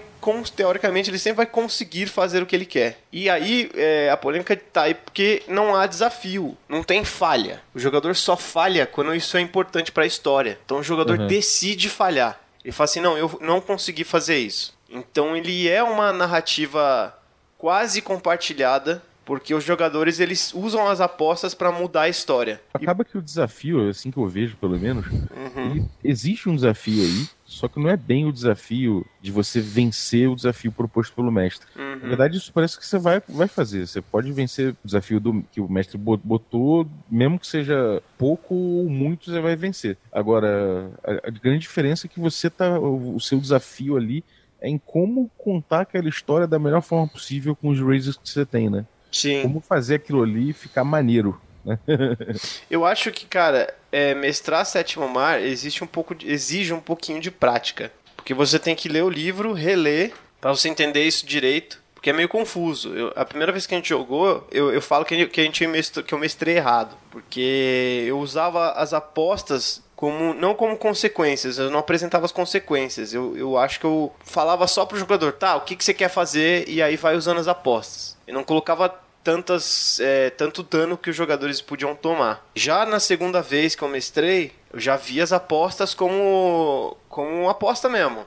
teoricamente, 0.54 1.10
ele 1.10 1.18
sempre 1.18 1.38
vai 1.38 1.46
conseguir 1.46 2.06
fazer 2.06 2.42
o 2.42 2.46
que 2.46 2.54
ele 2.54 2.66
quer. 2.66 2.98
E 3.12 3.28
aí 3.30 3.70
é, 3.74 4.10
a 4.10 4.16
polêmica 4.16 4.56
tá 4.56 4.82
aí 4.82 4.94
porque 4.94 5.42
não 5.48 5.74
há 5.74 5.86
desafio, 5.86 6.56
não 6.68 6.82
tem 6.82 7.04
falha. 7.04 7.62
O 7.74 7.78
jogador 7.78 8.14
só 8.14 8.36
falha 8.36 8.86
quando 8.86 9.14
isso 9.14 9.36
é 9.36 9.40
importante 9.40 9.90
para 9.90 10.04
a 10.04 10.06
história. 10.06 10.58
Então 10.64 10.78
o 10.78 10.82
jogador 10.82 11.18
uhum. 11.18 11.26
decide 11.26 11.88
falhar. 11.88 12.38
Ele 12.64 12.72
fala 12.72 12.84
assim: 12.84 13.00
não, 13.00 13.16
eu 13.16 13.38
não 13.40 13.60
consegui 13.60 14.04
fazer 14.04 14.38
isso. 14.38 14.76
Então 14.90 15.36
ele 15.36 15.68
é 15.68 15.82
uma 15.82 16.12
narrativa 16.12 17.14
quase 17.56 18.00
compartilhada 18.00 19.02
porque 19.28 19.52
os 19.52 19.62
jogadores 19.62 20.20
eles 20.20 20.54
usam 20.54 20.88
as 20.88 21.02
apostas 21.02 21.54
para 21.54 21.70
mudar 21.70 22.04
a 22.04 22.08
história. 22.08 22.62
Acaba 22.72 23.04
que 23.04 23.18
o 23.18 23.20
desafio, 23.20 23.86
assim 23.90 24.10
que 24.10 24.16
eu 24.16 24.26
vejo 24.26 24.56
pelo 24.56 24.80
menos, 24.80 25.04
uhum. 25.06 25.86
existe 26.02 26.48
um 26.48 26.54
desafio 26.54 27.02
aí, 27.02 27.28
só 27.44 27.68
que 27.68 27.78
não 27.78 27.90
é 27.90 27.96
bem 27.96 28.24
o 28.24 28.32
desafio 28.32 29.04
de 29.20 29.30
você 29.30 29.60
vencer 29.60 30.30
o 30.30 30.34
desafio 30.34 30.72
proposto 30.72 31.14
pelo 31.14 31.30
mestre. 31.30 31.68
Uhum. 31.76 31.98
Na 32.00 32.08
verdade, 32.08 32.38
isso 32.38 32.50
parece 32.50 32.78
que 32.78 32.86
você 32.86 32.98
vai, 32.98 33.20
vai 33.28 33.46
fazer. 33.46 33.86
Você 33.86 34.00
pode 34.00 34.32
vencer 34.32 34.70
o 34.70 34.76
desafio 34.82 35.20
do, 35.20 35.44
que 35.52 35.60
o 35.60 35.70
mestre 35.70 35.98
botou, 35.98 36.88
mesmo 37.10 37.38
que 37.38 37.46
seja 37.46 38.02
pouco 38.16 38.54
ou 38.54 38.88
muito, 38.88 39.30
você 39.30 39.40
vai 39.42 39.54
vencer. 39.54 39.98
Agora, 40.10 40.90
a, 41.04 41.28
a 41.28 41.30
grande 41.30 41.58
diferença 41.58 42.06
é 42.06 42.08
que 42.08 42.18
você 42.18 42.48
tá. 42.48 42.78
O, 42.78 43.16
o 43.16 43.20
seu 43.20 43.38
desafio 43.38 43.98
ali 43.98 44.24
é 44.58 44.70
em 44.70 44.78
como 44.78 45.30
contar 45.36 45.82
aquela 45.82 46.08
história 46.08 46.46
da 46.46 46.58
melhor 46.58 46.80
forma 46.80 47.06
possível 47.06 47.54
com 47.54 47.68
os 47.68 47.78
razors 47.78 48.16
que 48.16 48.26
você 48.26 48.46
tem, 48.46 48.70
né? 48.70 48.86
Sim. 49.10 49.42
Como 49.42 49.60
fazer 49.60 49.96
aquilo 49.96 50.22
ali 50.22 50.52
ficar 50.52 50.84
maneiro. 50.84 51.40
Né? 51.64 51.78
Eu 52.70 52.84
acho 52.84 53.10
que, 53.10 53.26
cara, 53.26 53.72
é, 53.90 54.14
mestrar 54.14 54.64
Sétimo 54.64 55.08
Mar 55.08 55.40
existe 55.40 55.82
um 55.82 55.86
pouco 55.86 56.14
de, 56.14 56.30
exige 56.30 56.72
um 56.72 56.80
pouquinho 56.80 57.20
de 57.20 57.30
prática. 57.30 57.92
Porque 58.16 58.34
você 58.34 58.58
tem 58.58 58.74
que 58.74 58.88
ler 58.88 59.02
o 59.02 59.10
livro, 59.10 59.52
reler, 59.52 60.12
para 60.40 60.50
você 60.50 60.68
entender 60.68 61.04
isso 61.04 61.26
direito. 61.26 61.80
Porque 61.94 62.10
é 62.10 62.12
meio 62.12 62.28
confuso. 62.28 62.94
Eu, 62.94 63.12
a 63.16 63.24
primeira 63.24 63.50
vez 63.50 63.66
que 63.66 63.74
a 63.74 63.76
gente 63.76 63.88
jogou, 63.88 64.46
eu, 64.52 64.72
eu 64.72 64.80
falo 64.80 65.04
que, 65.04 65.26
que, 65.26 65.40
a 65.40 65.44
gente 65.44 65.66
mestrou, 65.66 66.04
que 66.04 66.14
eu 66.14 66.18
mestrei 66.18 66.56
errado. 66.56 66.96
Porque 67.10 68.04
eu 68.06 68.20
usava 68.20 68.70
as 68.72 68.92
apostas 68.92 69.82
como 69.98 70.32
não 70.32 70.54
como 70.54 70.76
consequências, 70.76 71.58
eu 71.58 71.72
não 71.72 71.80
apresentava 71.80 72.24
as 72.24 72.30
consequências. 72.30 73.12
Eu, 73.12 73.36
eu 73.36 73.58
acho 73.58 73.80
que 73.80 73.84
eu 73.84 74.14
falava 74.20 74.64
só 74.68 74.86
pro 74.86 74.96
jogador, 74.96 75.32
tá, 75.32 75.56
o 75.56 75.62
que, 75.62 75.74
que 75.74 75.84
você 75.84 75.92
quer 75.92 76.08
fazer, 76.08 76.68
e 76.68 76.80
aí 76.80 76.96
vai 76.96 77.16
usando 77.16 77.38
as 77.38 77.48
apostas. 77.48 78.16
Eu 78.24 78.32
não 78.32 78.44
colocava 78.44 78.94
tantas 79.24 79.98
é, 79.98 80.30
tanto 80.30 80.62
dano 80.62 80.96
que 80.96 81.10
os 81.10 81.16
jogadores 81.16 81.60
podiam 81.60 81.96
tomar. 81.96 82.46
Já 82.54 82.86
na 82.86 83.00
segunda 83.00 83.42
vez 83.42 83.74
que 83.74 83.82
eu 83.82 83.88
mestrei, 83.88 84.52
eu 84.72 84.78
já 84.78 84.94
vi 84.94 85.20
as 85.20 85.32
apostas 85.32 85.94
como 85.94 86.96
como 87.08 87.48
aposta 87.48 87.88
mesmo. 87.88 88.24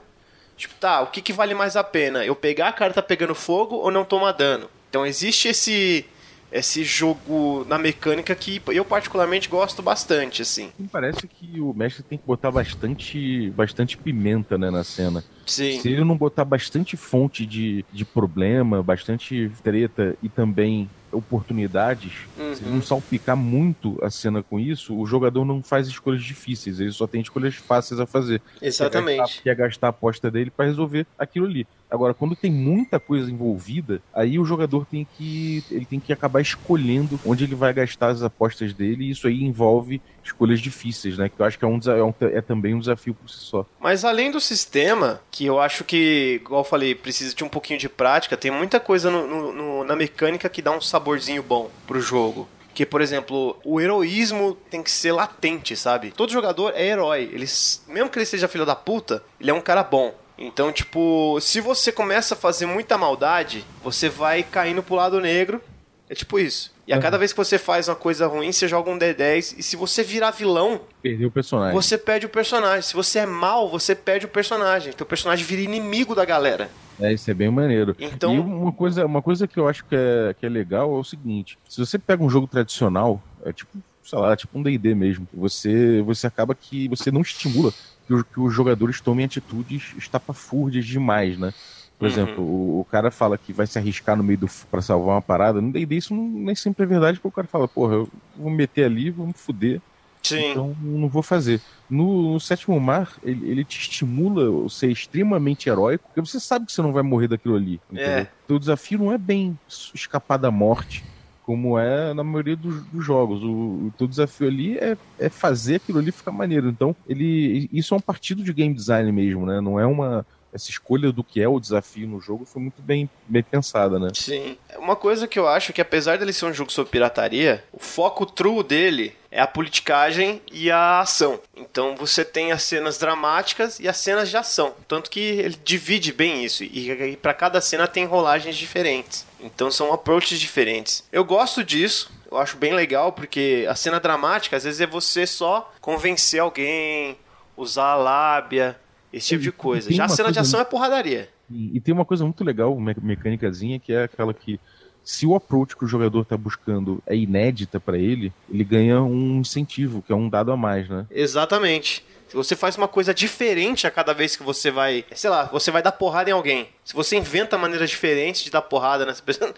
Tipo, 0.58 0.74
tá, 0.74 1.00
o 1.00 1.06
que, 1.06 1.22
que 1.22 1.32
vale 1.32 1.54
mais 1.54 1.74
a 1.74 1.82
pena? 1.82 2.22
Eu 2.22 2.36
pegar 2.36 2.68
a 2.68 2.72
carta 2.74 3.02
pegando 3.02 3.34
fogo 3.34 3.76
ou 3.76 3.90
não 3.90 4.04
tomar 4.04 4.32
dano? 4.32 4.68
Então 4.90 5.06
existe 5.06 5.48
esse 5.48 6.04
esse 6.52 6.84
jogo 6.84 7.64
na 7.68 7.78
mecânica 7.78 8.34
que 8.34 8.60
eu 8.68 8.84
particularmente 8.84 9.48
gosto 9.48 9.82
bastante, 9.82 10.42
assim. 10.42 10.70
Me 10.78 10.86
parece 10.86 11.26
que 11.26 11.60
o 11.60 11.72
mestre 11.72 12.02
tem 12.02 12.18
que 12.18 12.26
botar 12.26 12.50
bastante, 12.50 13.50
bastante 13.50 13.96
pimenta 13.96 14.58
né, 14.58 14.70
na 14.70 14.84
cena. 14.84 15.24
Sim. 15.46 15.80
Se 15.80 15.88
ele 15.88 16.04
não 16.04 16.16
botar 16.16 16.44
bastante 16.44 16.96
fonte 16.96 17.46
de, 17.46 17.84
de 17.92 18.04
problema, 18.04 18.82
bastante 18.82 19.50
treta 19.62 20.16
e 20.22 20.28
também 20.28 20.88
oportunidades, 21.10 22.12
uhum. 22.38 22.54
se 22.54 22.62
não 22.64 22.82
salpicar 22.82 23.36
muito 23.36 23.98
a 24.02 24.10
cena 24.10 24.42
com 24.42 24.58
isso, 24.58 24.96
o 24.96 25.06
jogador 25.06 25.44
não 25.44 25.62
faz 25.62 25.86
escolhas 25.86 26.22
difíceis, 26.22 26.80
ele 26.80 26.92
só 26.92 27.06
tem 27.06 27.20
escolhas 27.20 27.54
fáceis 27.54 28.00
a 28.00 28.06
fazer. 28.06 28.40
Exatamente. 28.60 29.14
Que 29.14 29.20
é 29.20 29.20
gastar, 29.20 29.42
que 29.42 29.50
é 29.50 29.54
gastar 29.54 29.86
a 29.88 29.90
aposta 29.90 30.30
dele 30.30 30.50
para 30.50 30.66
resolver 30.66 31.06
aquilo 31.18 31.46
ali. 31.46 31.66
Agora, 31.92 32.14
quando 32.14 32.34
tem 32.34 32.50
muita 32.50 32.98
coisa 32.98 33.30
envolvida, 33.30 34.00
aí 34.14 34.38
o 34.38 34.44
jogador 34.46 34.86
tem 34.86 35.06
que 35.16 35.62
ele 35.70 35.84
tem 35.84 36.00
que 36.00 36.10
acabar 36.10 36.40
escolhendo 36.40 37.20
onde 37.24 37.44
ele 37.44 37.54
vai 37.54 37.70
gastar 37.74 38.08
as 38.08 38.22
apostas 38.22 38.72
dele, 38.72 39.04
e 39.04 39.10
isso 39.10 39.26
aí 39.26 39.44
envolve 39.44 40.00
escolhas 40.24 40.58
difíceis, 40.58 41.18
né? 41.18 41.28
Que 41.28 41.38
eu 41.38 41.44
acho 41.44 41.58
que 41.58 41.64
é, 41.64 41.68
um, 41.68 41.78
é, 41.78 42.38
é 42.38 42.40
também 42.40 42.74
um 42.74 42.78
desafio 42.78 43.12
por 43.12 43.28
si 43.28 43.40
só. 43.40 43.66
Mas 43.78 44.06
além 44.06 44.30
do 44.30 44.40
sistema, 44.40 45.20
que 45.30 45.44
eu 45.44 45.60
acho 45.60 45.84
que, 45.84 46.40
igual 46.42 46.60
eu 46.60 46.64
falei, 46.64 46.94
precisa 46.94 47.34
de 47.34 47.44
um 47.44 47.48
pouquinho 47.48 47.78
de 47.78 47.90
prática, 47.90 48.38
tem 48.38 48.50
muita 48.50 48.80
coisa 48.80 49.10
no, 49.10 49.26
no, 49.26 49.52
no, 49.52 49.84
na 49.84 49.94
mecânica 49.94 50.48
que 50.48 50.62
dá 50.62 50.70
um 50.70 50.80
saborzinho 50.80 51.42
bom 51.42 51.70
pro 51.86 52.00
jogo. 52.00 52.48
Que, 52.74 52.86
por 52.86 53.02
exemplo, 53.02 53.58
o 53.62 53.78
heroísmo 53.78 54.56
tem 54.70 54.82
que 54.82 54.90
ser 54.90 55.12
latente, 55.12 55.76
sabe? 55.76 56.10
Todo 56.10 56.32
jogador 56.32 56.72
é 56.74 56.86
herói. 56.86 57.28
Eles, 57.30 57.84
mesmo 57.86 58.08
que 58.08 58.18
ele 58.18 58.24
seja 58.24 58.48
filho 58.48 58.64
da 58.64 58.74
puta, 58.74 59.22
ele 59.38 59.50
é 59.50 59.54
um 59.54 59.60
cara 59.60 59.82
bom. 59.82 60.14
Então, 60.38 60.72
tipo, 60.72 61.38
se 61.40 61.60
você 61.60 61.92
começa 61.92 62.34
a 62.34 62.36
fazer 62.36 62.66
muita 62.66 62.98
maldade, 62.98 63.64
você 63.82 64.08
vai 64.08 64.42
caindo 64.42 64.82
pro 64.82 64.94
lado 64.94 65.20
negro. 65.20 65.60
É 66.08 66.14
tipo 66.14 66.38
isso. 66.38 66.72
E 66.86 66.92
a 66.92 66.98
cada 66.98 67.16
vez 67.16 67.32
que 67.32 67.38
você 67.38 67.58
faz 67.58 67.88
uma 67.88 67.94
coisa 67.94 68.26
ruim, 68.26 68.52
você 68.52 68.66
joga 68.68 68.90
um 68.90 68.98
D10. 68.98 69.54
E 69.58 69.62
se 69.62 69.76
você 69.76 70.02
virar 70.02 70.30
vilão, 70.32 70.80
perdeu 71.00 71.28
o 71.28 71.30
personagem. 71.30 71.74
Você 71.74 71.96
perde 71.96 72.26
o 72.26 72.28
personagem. 72.28 72.82
Se 72.82 72.92
você 72.92 73.20
é 73.20 73.26
mal, 73.26 73.70
você 73.70 73.94
perde 73.94 74.26
o 74.26 74.28
personagem. 74.28 74.92
O 75.00 75.04
personagem 75.06 75.44
vira 75.44 75.62
inimigo 75.62 76.14
da 76.14 76.24
galera. 76.24 76.68
É, 77.00 77.12
isso 77.12 77.30
é 77.30 77.34
bem 77.34 77.50
maneiro. 77.50 77.96
Então... 77.98 78.34
E 78.34 78.38
uma 78.38 78.72
coisa, 78.72 79.06
uma 79.06 79.22
coisa 79.22 79.46
que 79.46 79.58
eu 79.58 79.68
acho 79.68 79.84
que 79.84 79.94
é, 79.94 80.34
que 80.38 80.44
é 80.44 80.48
legal 80.48 80.94
é 80.94 80.98
o 80.98 81.04
seguinte: 81.04 81.56
se 81.68 81.78
você 81.78 81.98
pega 81.98 82.22
um 82.22 82.28
jogo 82.28 82.46
tradicional, 82.46 83.22
é 83.44 83.52
tipo, 83.52 83.78
sei 84.04 84.18
lá, 84.18 84.36
tipo 84.36 84.58
um 84.58 84.62
DD 84.62 84.94
mesmo, 84.94 85.26
você, 85.32 86.02
você 86.02 86.26
acaba 86.26 86.54
que 86.54 86.88
você 86.88 87.10
não 87.10 87.22
estimula 87.22 87.72
que, 88.06 88.24
que 88.24 88.40
os 88.40 88.52
jogadores 88.52 89.00
tomem 89.00 89.24
atitudes 89.24 89.94
estapafúrdias 89.96 90.84
demais, 90.84 91.38
né? 91.38 91.52
Por 91.98 92.06
uhum. 92.06 92.12
exemplo, 92.12 92.44
o, 92.44 92.80
o, 92.80 92.84
cara 92.84 93.10
fala 93.10 93.38
que 93.38 93.52
vai 93.52 93.66
se 93.66 93.78
arriscar 93.78 94.16
no 94.16 94.24
meio 94.24 94.38
do 94.38 94.48
para 94.70 94.82
salvar 94.82 95.14
uma 95.14 95.22
parada, 95.22 95.60
no 95.60 95.70
D&D 95.70 95.96
isso 95.96 96.14
não, 96.14 96.26
nem 96.28 96.54
sempre 96.54 96.82
é 96.82 96.86
verdade, 96.86 97.18
porque 97.18 97.28
o 97.28 97.36
cara 97.36 97.46
fala, 97.46 97.68
porra, 97.68 97.94
eu 97.94 98.08
vou 98.36 98.50
me 98.50 98.56
meter 98.56 98.84
ali, 98.84 99.08
vou 99.08 99.26
me 99.26 99.32
fuder, 99.32 99.80
Sim. 100.22 100.50
então 100.50 100.76
não 100.80 101.08
vou 101.08 101.22
fazer. 101.22 101.60
No, 101.88 102.32
no 102.32 102.40
Sétimo 102.40 102.78
Mar, 102.80 103.12
ele, 103.22 103.48
ele, 103.48 103.64
te 103.64 103.78
estimula 103.78 104.66
a 104.66 104.68
ser 104.68 104.90
extremamente 104.90 105.68
heróico, 105.68 106.04
porque 106.08 106.20
você 106.20 106.40
sabe 106.40 106.66
que 106.66 106.72
você 106.72 106.82
não 106.82 106.92
vai 106.92 107.02
morrer 107.02 107.28
daquilo 107.28 107.54
ali. 107.54 107.80
É. 107.94 108.26
Então 108.44 108.56
o 108.56 108.60
desafio 108.60 108.98
não 108.98 109.12
é 109.12 109.18
bem 109.18 109.56
escapar 109.94 110.38
da 110.38 110.50
morte, 110.50 111.04
como 111.44 111.78
é 111.78 112.14
na 112.14 112.22
maioria 112.22 112.56
dos, 112.56 112.82
dos 112.84 113.04
jogos. 113.04 113.42
O, 113.42 113.48
o 113.86 113.92
teu 113.96 114.06
desafio 114.06 114.48
ali 114.48 114.78
é, 114.78 114.96
é 115.18 115.28
fazer 115.28 115.76
aquilo 115.76 115.98
ali 115.98 116.12
ficar 116.12 116.32
maneiro. 116.32 116.68
Então, 116.68 116.94
ele 117.08 117.68
isso 117.72 117.94
é 117.94 117.96
um 117.96 118.00
partido 118.00 118.42
de 118.42 118.52
game 118.52 118.74
design 118.74 119.10
mesmo, 119.10 119.46
né? 119.46 119.60
Não 119.60 119.78
é 119.78 119.86
uma 119.86 120.24
essa 120.52 120.70
escolha 120.70 121.10
do 121.10 121.24
que 121.24 121.40
é 121.40 121.48
o 121.48 121.58
desafio 121.58 122.06
no 122.06 122.20
jogo 122.20 122.44
foi 122.44 122.60
muito 122.60 122.82
bem, 122.82 123.08
bem 123.26 123.42
pensada, 123.42 123.98
né? 123.98 124.10
Sim. 124.14 124.58
Uma 124.76 124.94
coisa 124.94 125.26
que 125.26 125.38
eu 125.38 125.48
acho 125.48 125.72
que 125.72 125.80
apesar 125.80 126.18
dele 126.18 126.32
ser 126.32 126.44
um 126.44 126.52
jogo 126.52 126.70
sobre 126.70 126.90
pirataria, 126.90 127.64
o 127.72 127.78
foco 127.78 128.26
true 128.26 128.62
dele 128.62 129.16
é 129.30 129.40
a 129.40 129.46
politicagem 129.46 130.42
e 130.52 130.70
a 130.70 131.00
ação. 131.00 131.40
Então 131.56 131.96
você 131.96 132.22
tem 132.22 132.52
as 132.52 132.62
cenas 132.62 132.98
dramáticas 132.98 133.80
e 133.80 133.88
as 133.88 133.96
cenas 133.96 134.28
de 134.28 134.36
ação. 134.36 134.74
Tanto 134.86 135.10
que 135.10 135.20
ele 135.20 135.56
divide 135.64 136.12
bem 136.12 136.44
isso. 136.44 136.62
E, 136.62 136.90
e 136.90 137.16
para 137.16 137.32
cada 137.32 137.60
cena 137.60 137.88
tem 137.88 138.04
rolagens 138.04 138.56
diferentes. 138.56 139.26
Então 139.40 139.70
são 139.70 139.92
approaches 139.92 140.38
diferentes. 140.38 141.02
Eu 141.10 141.24
gosto 141.24 141.64
disso. 141.64 142.12
Eu 142.30 142.38
acho 142.38 142.56
bem 142.56 142.74
legal 142.74 143.12
porque 143.12 143.66
a 143.68 143.74
cena 143.74 143.98
dramática 143.98 144.56
às 144.56 144.64
vezes 144.64 144.80
é 144.80 144.86
você 144.86 145.26
só 145.26 145.70
convencer 145.80 146.40
alguém, 146.40 147.16
usar 147.56 147.92
a 147.92 147.96
lábia, 147.96 148.78
esse 149.12 149.28
tipo 149.28 149.42
de 149.42 149.52
coisa. 149.52 149.92
Já 149.92 150.06
a 150.06 150.08
cena 150.08 150.32
de 150.32 150.38
ação 150.38 150.60
é 150.60 150.64
porradaria. 150.64 151.28
E, 151.50 151.80
tem 151.80 151.92
uma 151.92 152.04
coisa 152.04 152.24
muito 152.24 152.42
legal, 152.42 152.78
me 152.80 152.94
mecânicazinha, 153.02 153.78
que 153.78 153.92
é 153.92 154.04
aquela 154.04 154.32
que 154.32 154.58
se 155.04 155.26
o 155.26 155.34
approach 155.34 155.76
que 155.76 155.84
o 155.84 155.88
jogador 155.88 156.22
está 156.22 156.36
buscando 156.36 157.02
é 157.06 157.16
inédita 157.16 157.80
para 157.80 157.98
ele, 157.98 158.32
ele 158.52 158.64
ganha 158.64 159.02
um 159.02 159.40
incentivo, 159.40 160.02
que 160.02 160.12
é 160.12 160.16
um 160.16 160.28
dado 160.28 160.52
a 160.52 160.56
mais, 160.56 160.88
né? 160.88 161.06
Exatamente. 161.10 162.04
Se 162.32 162.36
você 162.36 162.56
faz 162.56 162.78
uma 162.78 162.88
coisa 162.88 163.12
diferente 163.12 163.86
a 163.86 163.90
cada 163.90 164.14
vez 164.14 164.34
que 164.34 164.42
você 164.42 164.70
vai, 164.70 165.04
sei 165.14 165.28
lá, 165.28 165.44
você 165.52 165.70
vai 165.70 165.82
dar 165.82 165.92
porrada 165.92 166.30
em 166.30 166.32
alguém. 166.32 166.66
Se 166.82 166.94
você 166.94 167.14
inventa 167.14 167.58
maneiras 167.58 167.90
diferentes 167.90 168.42
de 168.42 168.50
dar 168.50 168.62
porrada 168.62 169.04
nessa 169.04 169.20
pessoa, 169.22 169.54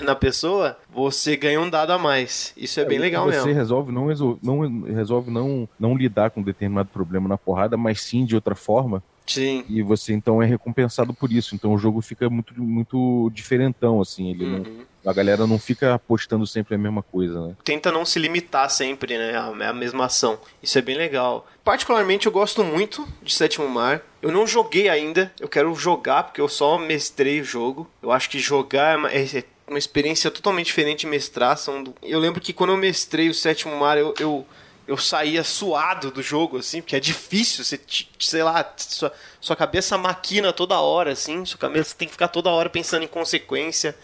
na 0.00 0.14
pessoa, 0.14 0.78
você 0.88 1.36
ganha 1.36 1.60
um 1.60 1.68
dado 1.68 1.92
a 1.92 1.98
mais. 1.98 2.54
Isso 2.56 2.80
é, 2.80 2.84
é 2.84 2.86
bem 2.86 2.98
legal 2.98 3.26
você 3.26 3.32
mesmo. 3.32 3.44
Você 3.44 3.52
resolve 3.52 3.92
não, 3.92 4.06
resolve, 4.06 4.40
não, 4.42 4.82
resolve 4.84 5.30
não, 5.30 5.68
não 5.78 5.94
lidar 5.94 6.30
com 6.30 6.40
um 6.40 6.42
determinado 6.42 6.88
problema 6.88 7.28
na 7.28 7.36
porrada, 7.36 7.76
mas 7.76 8.00
sim 8.00 8.24
de 8.24 8.34
outra 8.34 8.54
forma. 8.54 9.02
Sim. 9.28 9.64
E 9.68 9.82
você 9.82 10.12
então 10.12 10.42
é 10.42 10.46
recompensado 10.46 11.12
por 11.12 11.32
isso. 11.32 11.54
Então 11.54 11.72
o 11.74 11.78
jogo 11.78 12.00
fica 12.00 12.28
muito, 12.28 12.58
muito 12.60 13.30
diferentão, 13.32 14.00
assim. 14.00 14.30
Ele 14.30 14.44
uhum. 14.44 14.58
não, 14.58 15.10
a 15.10 15.12
galera 15.12 15.46
não 15.46 15.58
fica 15.58 15.94
apostando 15.94 16.46
sempre 16.46 16.74
a 16.74 16.78
mesma 16.78 17.02
coisa, 17.02 17.48
né? 17.48 17.56
Tenta 17.64 17.92
não 17.92 18.04
se 18.04 18.18
limitar 18.18 18.70
sempre, 18.70 19.16
né? 19.16 19.36
A, 19.36 19.70
a 19.70 19.72
mesma 19.72 20.06
ação. 20.06 20.38
Isso 20.62 20.78
é 20.78 20.82
bem 20.82 20.96
legal. 20.96 21.46
Particularmente 21.64 22.26
eu 22.26 22.32
gosto 22.32 22.64
muito 22.64 23.06
de 23.22 23.32
Sétimo 23.32 23.68
Mar. 23.68 24.02
Eu 24.20 24.32
não 24.32 24.46
joguei 24.46 24.88
ainda, 24.88 25.32
eu 25.38 25.48
quero 25.48 25.72
jogar 25.74 26.24
porque 26.24 26.40
eu 26.40 26.48
só 26.48 26.78
mestrei 26.78 27.40
o 27.40 27.44
jogo. 27.44 27.88
Eu 28.02 28.10
acho 28.10 28.28
que 28.28 28.38
jogar 28.38 28.98
é, 29.12 29.22
é 29.22 29.44
uma 29.68 29.78
experiência 29.78 30.30
totalmente 30.30 30.66
diferente 30.66 31.00
de 31.00 31.06
mestrar. 31.06 31.56
São... 31.56 31.84
Eu 32.02 32.18
lembro 32.18 32.40
que 32.40 32.52
quando 32.52 32.70
eu 32.70 32.76
mestrei 32.76 33.28
o 33.28 33.34
Sétimo 33.34 33.76
Mar, 33.78 33.96
eu, 33.96 34.14
eu 34.18 34.46
eu 34.88 34.96
saía 34.96 35.44
suado 35.44 36.10
do 36.10 36.22
jogo, 36.22 36.56
assim, 36.56 36.80
porque 36.80 36.96
é 36.96 37.00
difícil, 37.00 37.62
você, 37.62 37.78
sei 38.18 38.42
lá, 38.42 38.72
sua, 38.78 39.12
sua 39.38 39.54
cabeça 39.54 39.98
maquina 39.98 40.50
toda 40.50 40.80
hora, 40.80 41.12
assim, 41.12 41.44
sua 41.44 41.58
cabeça 41.58 41.94
tem 41.94 42.08
que 42.08 42.12
ficar 42.12 42.28
toda 42.28 42.48
hora 42.48 42.70
pensando 42.70 43.02
em 43.02 43.06
consequência, 43.06 43.94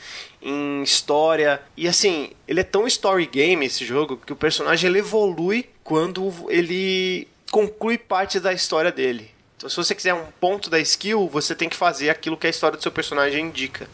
em 0.43 0.83
história. 0.83 1.62
E 1.75 1.88
assim, 1.88 2.33
ele 2.47 2.61
é 2.61 2.62
tão 2.62 2.87
story 2.87 3.25
game 3.25 3.64
esse 3.64 3.83
jogo 3.87 4.19
que 4.19 4.35
o 4.35 4.37
personagem 4.37 4.91
ele 4.91 4.99
evolui 4.99 5.71
quando 5.83 6.31
ele 6.50 7.26
conclui 7.50 7.97
parte 7.97 8.38
da 8.38 8.53
história 8.53 8.93
dele. 8.93 9.31
Então, 9.57 9.71
se 9.71 9.76
você 9.76 9.95
quiser 9.95 10.12
um 10.12 10.26
ponto 10.38 10.69
da 10.69 10.79
skill, 10.81 11.26
você 11.31 11.55
tem 11.55 11.71
que 11.71 11.76
fazer 11.76 12.11
aquilo 12.11 12.37
que 12.37 12.47
a 12.47 12.50
história 12.50 12.76
do 12.76 12.83
seu 12.83 12.93
personagem 12.93 13.47
indica. 13.47 13.88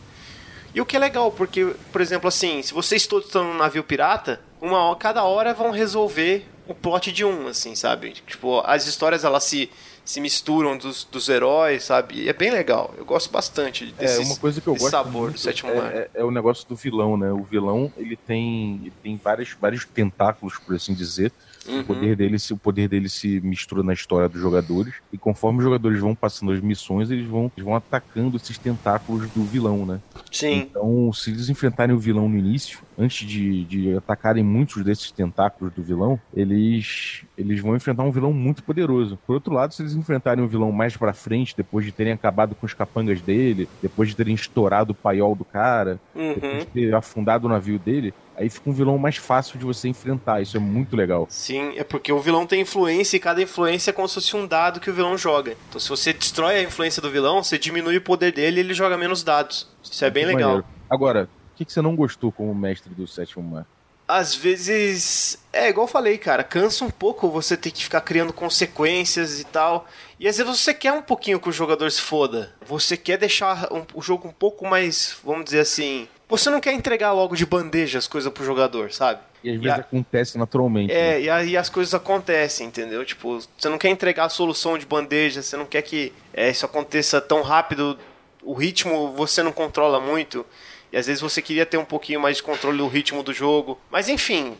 E 0.74 0.80
o 0.80 0.86
que 0.86 0.96
é 0.96 0.98
legal, 0.98 1.30
porque, 1.30 1.72
por 1.92 2.00
exemplo, 2.00 2.26
assim, 2.26 2.60
se 2.62 2.74
vocês 2.74 3.06
todos 3.06 3.26
estão 3.26 3.44
num 3.44 3.56
navio 3.56 3.84
pirata, 3.84 4.40
uma 4.60 4.94
cada 4.96 5.22
hora 5.22 5.54
vão 5.54 5.70
resolver 5.70 6.44
o 6.70 6.74
plot 6.74 7.10
de 7.10 7.24
um, 7.24 7.48
assim, 7.48 7.74
sabe? 7.74 8.12
Tipo, 8.26 8.60
as 8.64 8.86
histórias 8.86 9.24
elas 9.24 9.42
se, 9.42 9.68
se 10.04 10.20
misturam 10.20 10.78
dos, 10.78 11.02
dos 11.02 11.28
heróis, 11.28 11.82
sabe? 11.82 12.22
E 12.22 12.28
é 12.28 12.32
bem 12.32 12.50
legal. 12.50 12.94
Eu 12.96 13.04
gosto 13.04 13.28
bastante 13.30 13.86
desse, 13.86 14.22
é, 14.22 14.24
uma 14.24 14.36
coisa 14.36 14.60
que 14.60 14.68
eu 14.68 14.74
gosto 14.74 14.90
sabor 14.90 15.32
do 15.32 15.38
sétimo 15.38 15.72
é. 15.72 15.74
É, 15.74 16.10
é, 16.14 16.24
o 16.24 16.30
negócio 16.30 16.68
do 16.68 16.76
vilão, 16.76 17.16
né? 17.16 17.32
O 17.32 17.42
vilão, 17.42 17.92
ele 17.96 18.16
tem, 18.16 18.80
ele 18.82 18.92
tem 19.02 19.20
vários, 19.22 19.56
vários 19.60 19.84
tentáculos, 19.84 20.58
por 20.58 20.76
assim 20.76 20.94
dizer. 20.94 21.32
Uhum. 21.66 21.80
O, 21.80 21.84
poder 21.84 22.16
dele, 22.16 22.36
o 22.50 22.56
poder 22.56 22.88
dele 22.88 23.08
se 23.08 23.40
mistura 23.40 23.82
na 23.82 23.92
história 23.92 24.28
dos 24.28 24.40
jogadores. 24.40 24.94
E 25.12 25.18
conforme 25.18 25.58
os 25.58 25.64
jogadores 25.64 25.98
vão 25.98 26.14
passando 26.14 26.52
as 26.52 26.60
missões, 26.60 27.10
eles 27.10 27.26
vão, 27.26 27.50
eles 27.56 27.64
vão 27.64 27.74
atacando 27.74 28.36
esses 28.36 28.56
tentáculos 28.56 29.28
do 29.30 29.44
vilão, 29.44 29.84
né? 29.84 30.00
Sim. 30.30 30.68
Então, 30.70 31.12
se 31.12 31.30
eles 31.30 31.48
enfrentarem 31.48 31.94
o 31.94 31.98
vilão 31.98 32.28
no 32.28 32.38
início, 32.38 32.78
antes 33.00 33.26
de, 33.26 33.64
de 33.64 33.96
atacarem 33.96 34.44
muitos 34.44 34.84
desses 34.84 35.10
tentáculos 35.10 35.72
do 35.72 35.82
vilão, 35.82 36.20
eles, 36.34 37.24
eles 37.36 37.60
vão 37.60 37.74
enfrentar 37.74 38.02
um 38.02 38.10
vilão 38.10 38.32
muito 38.32 38.62
poderoso. 38.62 39.18
Por 39.26 39.34
outro 39.34 39.54
lado, 39.54 39.72
se 39.72 39.82
eles 39.82 39.94
enfrentarem 39.94 40.44
o 40.44 40.48
vilão 40.48 40.70
mais 40.70 40.96
pra 40.96 41.14
frente, 41.14 41.56
depois 41.56 41.84
de 41.84 41.92
terem 41.92 42.12
acabado 42.12 42.54
com 42.54 42.66
os 42.66 42.74
capangas 42.74 43.20
dele, 43.22 43.68
depois 43.80 44.10
de 44.10 44.16
terem 44.16 44.34
estourado 44.34 44.92
o 44.92 44.94
paiol 44.94 45.34
do 45.34 45.44
cara, 45.44 45.98
uhum. 46.14 46.34
depois 46.34 46.58
de 46.58 46.66
ter 46.66 46.94
afundado 46.94 47.46
o 47.46 47.50
navio 47.50 47.78
dele, 47.78 48.12
aí 48.36 48.48
fica 48.48 48.68
um 48.68 48.72
vilão 48.72 48.98
mais 48.98 49.16
fácil 49.16 49.58
de 49.58 49.64
você 49.64 49.88
enfrentar. 49.88 50.40
Isso 50.40 50.56
é 50.56 50.60
muito 50.60 50.96
legal. 50.96 51.26
Sim, 51.30 51.72
é 51.76 51.84
porque 51.84 52.12
o 52.12 52.20
vilão 52.20 52.46
tem 52.46 52.62
influência 52.62 53.16
e 53.16 53.20
cada 53.20 53.42
influência 53.42 53.90
é 53.90 53.92
como 53.92 54.08
se 54.08 54.14
fosse 54.14 54.36
um 54.36 54.46
dado 54.46 54.80
que 54.80 54.90
o 54.90 54.94
vilão 54.94 55.16
joga. 55.16 55.56
Então, 55.68 55.80
se 55.80 55.88
você 55.88 56.12
destrói 56.12 56.56
a 56.56 56.62
influência 56.62 57.00
do 57.00 57.10
vilão, 57.10 57.42
você 57.42 57.58
diminui 57.58 57.96
o 57.96 58.02
poder 58.02 58.32
dele 58.32 58.58
e 58.58 58.60
ele 58.60 58.74
joga 58.74 58.96
menos 58.96 59.22
dados. 59.22 59.68
Isso 59.82 60.04
é 60.04 60.10
bem 60.10 60.26
legal. 60.26 60.50
Maneiro. 60.50 60.66
Agora, 60.88 61.28
que, 61.60 61.64
que 61.66 61.72
você 61.72 61.82
não 61.82 61.94
gostou 61.94 62.32
como 62.32 62.54
mestre 62.54 62.92
do 62.94 63.06
sétimo 63.06 63.42
mar? 63.42 63.66
Às 64.08 64.34
vezes, 64.34 65.38
é 65.52 65.68
igual 65.68 65.86
eu 65.86 65.90
falei, 65.90 66.18
cara, 66.18 66.42
cansa 66.42 66.84
um 66.84 66.90
pouco 66.90 67.28
você 67.28 67.56
ter 67.56 67.70
que 67.70 67.84
ficar 67.84 68.00
criando 68.00 68.32
consequências 68.32 69.40
e 69.40 69.44
tal. 69.44 69.86
E 70.18 70.26
às 70.26 70.36
vezes 70.36 70.58
você 70.58 70.74
quer 70.74 70.92
um 70.92 71.02
pouquinho 71.02 71.38
que 71.38 71.48
o 71.48 71.52
jogador 71.52 71.88
se 71.92 72.00
foda. 72.00 72.52
Você 72.66 72.96
quer 72.96 73.18
deixar 73.18 73.72
um, 73.72 73.84
o 73.94 74.02
jogo 74.02 74.26
um 74.26 74.32
pouco 74.32 74.66
mais, 74.66 75.16
vamos 75.22 75.44
dizer 75.44 75.60
assim. 75.60 76.08
Você 76.28 76.50
não 76.50 76.60
quer 76.60 76.72
entregar 76.72 77.12
logo 77.12 77.36
de 77.36 77.46
bandeja 77.46 77.98
as 77.98 78.08
coisas 78.08 78.32
pro 78.32 78.44
jogador, 78.44 78.90
sabe? 78.90 79.20
E 79.44 79.50
às 79.50 79.60
vezes 79.60 79.78
a... 79.78 79.80
acontece 79.80 80.38
naturalmente. 80.38 80.92
É, 80.92 81.12
né? 81.12 81.20
e 81.20 81.30
aí 81.30 81.56
as 81.56 81.68
coisas 81.68 81.94
acontecem, 81.94 82.66
entendeu? 82.66 83.04
Tipo, 83.04 83.38
você 83.56 83.68
não 83.68 83.78
quer 83.78 83.90
entregar 83.90 84.24
a 84.24 84.28
solução 84.28 84.76
de 84.76 84.86
bandeja, 84.86 85.40
você 85.40 85.56
não 85.56 85.66
quer 85.66 85.82
que 85.82 86.12
é, 86.32 86.50
isso 86.50 86.66
aconteça 86.66 87.20
tão 87.20 87.42
rápido 87.42 87.96
o 88.42 88.54
ritmo 88.54 89.12
você 89.12 89.42
não 89.42 89.52
controla 89.52 90.00
muito. 90.00 90.44
E 90.92 90.96
às 90.96 91.06
vezes 91.06 91.20
você 91.20 91.40
queria 91.40 91.66
ter 91.66 91.76
um 91.76 91.84
pouquinho 91.84 92.20
mais 92.20 92.36
de 92.38 92.42
controle 92.42 92.78
do 92.78 92.88
ritmo 92.88 93.22
do 93.22 93.32
jogo. 93.32 93.78
Mas 93.90 94.08
enfim, 94.08 94.56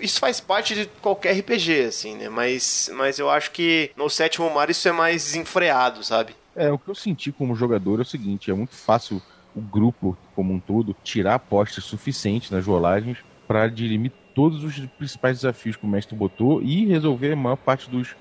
isso 0.00 0.20
faz 0.20 0.40
parte 0.40 0.74
de 0.74 0.86
qualquer 1.00 1.32
RPG, 1.38 1.86
assim, 1.86 2.16
né? 2.16 2.28
Mas, 2.28 2.90
mas 2.94 3.18
eu 3.18 3.30
acho 3.30 3.50
que 3.50 3.90
no 3.96 4.08
sétimo 4.08 4.48
mar 4.52 4.70
isso 4.70 4.88
é 4.88 4.92
mais 4.92 5.24
desenfreado, 5.24 6.04
sabe? 6.04 6.34
É, 6.54 6.70
o 6.70 6.78
que 6.78 6.88
eu 6.88 6.94
senti 6.94 7.32
como 7.32 7.54
jogador 7.54 7.98
é 7.98 8.02
o 8.02 8.06
seguinte: 8.06 8.50
é 8.50 8.54
muito 8.54 8.74
fácil 8.74 9.20
o 9.54 9.60
grupo 9.60 10.16
como 10.34 10.52
um 10.52 10.60
todo 10.60 10.94
tirar 11.02 11.34
apostas 11.34 11.84
suficientes 11.84 12.50
nas 12.50 12.66
rolagens 12.66 13.18
para 13.46 13.68
dirimir 13.68 14.12
todos 14.34 14.62
os 14.62 14.78
principais 14.98 15.38
desafios 15.38 15.76
que 15.76 15.84
o 15.84 15.88
mestre 15.88 16.14
botou 16.14 16.62
e 16.62 16.86
resolver 16.86 17.32
a 17.32 17.36
maior 17.36 17.56
parte 17.56 17.88
dos, 17.88 18.14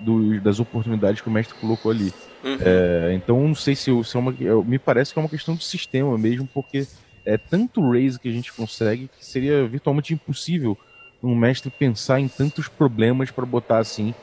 dos 0.00 0.42
das 0.42 0.60
oportunidades 0.60 1.20
que 1.20 1.28
o 1.28 1.30
mestre 1.30 1.54
colocou 1.58 1.90
ali. 1.90 2.12
Uhum. 2.42 2.58
É, 2.60 3.12
então 3.14 3.46
não 3.46 3.54
sei 3.54 3.74
se, 3.74 3.90
se 4.04 4.16
é 4.16 4.20
uma. 4.20 4.34
Me 4.64 4.78
parece 4.78 5.12
que 5.12 5.18
é 5.18 5.22
uma 5.22 5.28
questão 5.28 5.54
de 5.54 5.64
sistema 5.64 6.16
mesmo, 6.16 6.48
porque 6.52 6.86
é 7.24 7.36
tanto 7.36 7.88
raise 7.90 8.18
que 8.18 8.28
a 8.28 8.32
gente 8.32 8.52
consegue 8.52 9.08
que 9.18 9.24
seria 9.24 9.66
virtualmente 9.66 10.14
impossível 10.14 10.76
um 11.22 11.34
mestre 11.34 11.70
pensar 11.70 12.18
em 12.18 12.28
tantos 12.28 12.66
problemas 12.66 13.30
para 13.30 13.44
botar 13.44 13.78
assim 13.78 14.14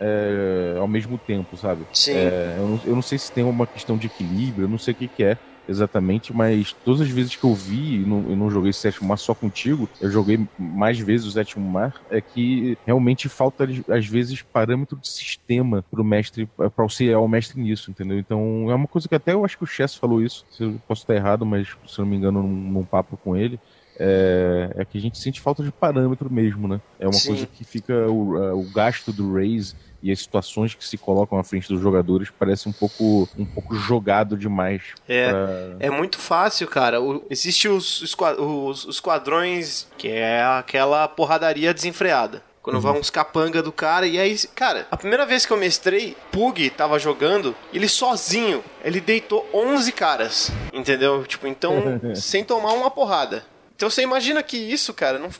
é, 0.00 0.76
ao 0.78 0.88
mesmo 0.88 1.18
tempo, 1.18 1.56
sabe? 1.56 1.86
Sim. 1.92 2.12
É, 2.12 2.56
eu, 2.58 2.68
não, 2.68 2.80
eu, 2.86 2.94
não, 2.94 3.02
sei 3.02 3.18
se 3.18 3.30
tem 3.30 3.44
uma 3.44 3.66
questão 3.66 3.96
de 3.96 4.06
equilíbrio, 4.06 4.64
eu 4.64 4.68
não 4.68 4.78
sei 4.78 4.92
o 4.92 4.96
que, 4.96 5.08
que 5.08 5.24
é 5.24 5.38
exatamente, 5.68 6.32
mas 6.32 6.72
todas 6.84 7.00
as 7.00 7.08
vezes 7.08 7.36
que 7.36 7.44
eu 7.44 7.54
vi, 7.54 8.02
e 8.02 8.06
não, 8.06 8.30
eu 8.30 8.36
não 8.36 8.50
joguei 8.50 8.72
Sétimo 8.72 9.08
Mar 9.08 9.18
só 9.18 9.34
contigo, 9.34 9.88
eu 10.00 10.10
joguei 10.10 10.46
mais 10.58 10.98
vezes 10.98 11.26
o 11.26 11.30
Sétimo 11.30 11.68
Mar, 11.68 12.00
é 12.10 12.20
que 12.20 12.76
realmente 12.86 13.28
falta, 13.28 13.68
às 13.88 14.06
vezes, 14.06 14.42
parâmetro 14.42 14.96
de 14.96 15.08
sistema 15.08 15.84
pro 15.90 16.04
mestre, 16.04 16.46
para 16.56 16.70
auxiliar 16.78 17.20
o 17.20 17.28
mestre 17.28 17.60
nisso, 17.60 17.90
entendeu? 17.90 18.18
Então 18.18 18.70
é 18.70 18.74
uma 18.74 18.88
coisa 18.88 19.08
que 19.08 19.14
até 19.14 19.32
eu 19.32 19.44
acho 19.44 19.58
que 19.58 19.64
o 19.64 19.66
Chess 19.66 19.94
falou 19.96 20.22
isso, 20.22 20.44
se 20.50 20.62
eu 20.62 20.80
posso 20.86 21.02
estar 21.02 21.14
errado, 21.14 21.44
mas 21.44 21.68
se 21.86 21.98
não 21.98 22.06
me 22.06 22.16
engano, 22.16 22.42
num, 22.42 22.48
num 22.48 22.84
papo 22.84 23.16
com 23.16 23.36
ele, 23.36 23.58
é, 23.98 24.70
é, 24.76 24.84
que 24.84 24.98
a 24.98 25.00
gente 25.00 25.18
sente 25.18 25.40
falta 25.40 25.62
de 25.62 25.72
parâmetro 25.72 26.32
mesmo, 26.32 26.68
né? 26.68 26.80
É 26.98 27.06
uma 27.06 27.12
Sim. 27.12 27.28
coisa 27.28 27.46
que 27.46 27.64
fica 27.64 28.08
o, 28.08 28.60
o 28.60 28.62
gasto 28.72 29.12
do 29.12 29.34
raise 29.34 29.74
e 30.02 30.12
as 30.12 30.20
situações 30.20 30.74
que 30.74 30.86
se 30.86 30.96
colocam 30.96 31.38
à 31.38 31.42
frente 31.42 31.68
dos 31.68 31.80
jogadores 31.80 32.30
parece 32.30 32.68
um 32.68 32.72
pouco 32.72 33.28
um 33.36 33.44
pouco 33.44 33.74
jogado 33.74 34.36
demais. 34.36 34.82
É, 35.08 35.30
pra... 35.30 35.76
é 35.80 35.90
muito 35.90 36.18
fácil, 36.18 36.66
cara. 36.68 37.00
O, 37.00 37.24
existe 37.30 37.68
os, 37.68 38.02
os, 38.02 38.84
os 38.84 39.00
quadrões 39.00 39.88
que 39.98 40.08
é 40.08 40.42
aquela 40.44 41.08
porradaria 41.08 41.72
desenfreada. 41.72 42.42
Quando 42.62 42.76
uhum. 42.76 42.82
vai 42.82 42.98
uns 42.98 43.10
capanga 43.10 43.62
do 43.62 43.70
cara. 43.70 44.08
E 44.08 44.18
aí, 44.18 44.36
cara, 44.52 44.88
a 44.90 44.96
primeira 44.96 45.24
vez 45.24 45.46
que 45.46 45.52
eu 45.52 45.56
mestrei, 45.56 46.16
Pug 46.32 46.68
tava 46.70 46.98
jogando, 46.98 47.54
ele 47.72 47.88
sozinho, 47.88 48.62
ele 48.84 49.00
deitou 49.00 49.48
11 49.54 49.92
caras. 49.92 50.50
Entendeu? 50.72 51.24
Tipo, 51.24 51.46
então, 51.46 52.00
sem 52.16 52.42
tomar 52.42 52.72
uma 52.72 52.90
porrada. 52.90 53.44
Então 53.76 53.90
você 53.90 54.02
imagina 54.02 54.42
que 54.42 54.56
isso, 54.56 54.92
cara, 54.94 55.18
não, 55.18 55.30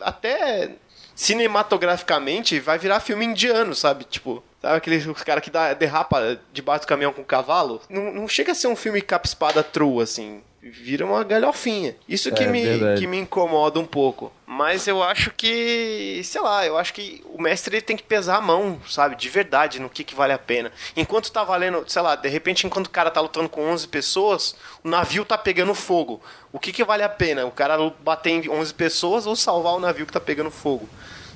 até 0.00 0.70
cinematograficamente 1.14 2.58
vai 2.60 2.78
virar 2.78 3.00
filme 3.00 3.26
indiano, 3.26 3.74
sabe? 3.74 4.04
Tipo, 4.04 4.42
sabe 4.62 4.76
aquele 4.76 5.14
cara 5.14 5.40
que 5.40 5.50
dá, 5.50 5.74
derrapa 5.74 6.38
debaixo 6.52 6.84
do 6.84 6.88
caminhão 6.88 7.12
com 7.12 7.22
o 7.22 7.26
cavalo? 7.26 7.82
Não, 7.90 8.12
não 8.12 8.28
chega 8.28 8.52
a 8.52 8.54
ser 8.54 8.68
um 8.68 8.76
filme 8.76 9.02
capa-espada 9.02 9.62
true, 9.62 10.02
assim 10.02 10.42
vira 10.62 11.06
uma 11.06 11.24
galhofinha. 11.24 11.96
Isso 12.06 12.30
que, 12.32 12.44
é, 12.44 12.46
me, 12.46 12.62
que 12.98 13.06
me 13.06 13.18
incomoda 13.18 13.80
um 13.80 13.86
pouco. 13.86 14.30
Mas 14.46 14.86
eu 14.86 15.02
acho 15.02 15.30
que, 15.30 16.20
sei 16.22 16.40
lá, 16.40 16.66
eu 16.66 16.76
acho 16.76 16.92
que 16.92 17.24
o 17.32 17.40
mestre 17.40 17.76
ele 17.76 17.82
tem 17.82 17.96
que 17.96 18.02
pesar 18.02 18.36
a 18.36 18.40
mão, 18.40 18.78
sabe, 18.86 19.16
de 19.16 19.28
verdade, 19.28 19.80
no 19.80 19.88
que, 19.88 20.04
que 20.04 20.14
vale 20.14 20.32
a 20.32 20.38
pena. 20.38 20.70
Enquanto 20.94 21.32
tá 21.32 21.42
valendo, 21.44 21.84
sei 21.86 22.02
lá, 22.02 22.14
de 22.14 22.28
repente, 22.28 22.66
enquanto 22.66 22.88
o 22.88 22.90
cara 22.90 23.10
tá 23.10 23.20
lutando 23.20 23.48
com 23.48 23.62
11 23.70 23.88
pessoas, 23.88 24.54
o 24.84 24.88
navio 24.88 25.24
tá 25.24 25.38
pegando 25.38 25.74
fogo. 25.74 26.20
O 26.52 26.58
que, 26.58 26.72
que 26.72 26.84
vale 26.84 27.02
a 27.02 27.08
pena? 27.08 27.46
O 27.46 27.50
cara 27.50 27.78
bater 28.00 28.30
em 28.30 28.50
11 28.50 28.74
pessoas 28.74 29.26
ou 29.26 29.34
salvar 29.34 29.74
o 29.74 29.80
navio 29.80 30.04
que 30.04 30.12
tá 30.12 30.20
pegando 30.20 30.50
fogo? 30.50 30.86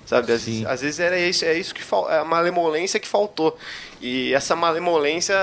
Sabe, 0.05 0.31
às, 0.33 0.47
às, 0.67 0.83
vezes 0.83 1.01
era 1.01 1.19
isso, 1.19 1.47
é 1.47 1.55
isso 1.55 1.75
que 1.75 1.81
é 2.11 2.19
a 2.19 2.25
malemolência 2.25 3.01
que 3.01 3.09
faltou. 3.09 3.57
E 4.03 4.35
essa 4.35 4.55
malemolência 4.55 5.35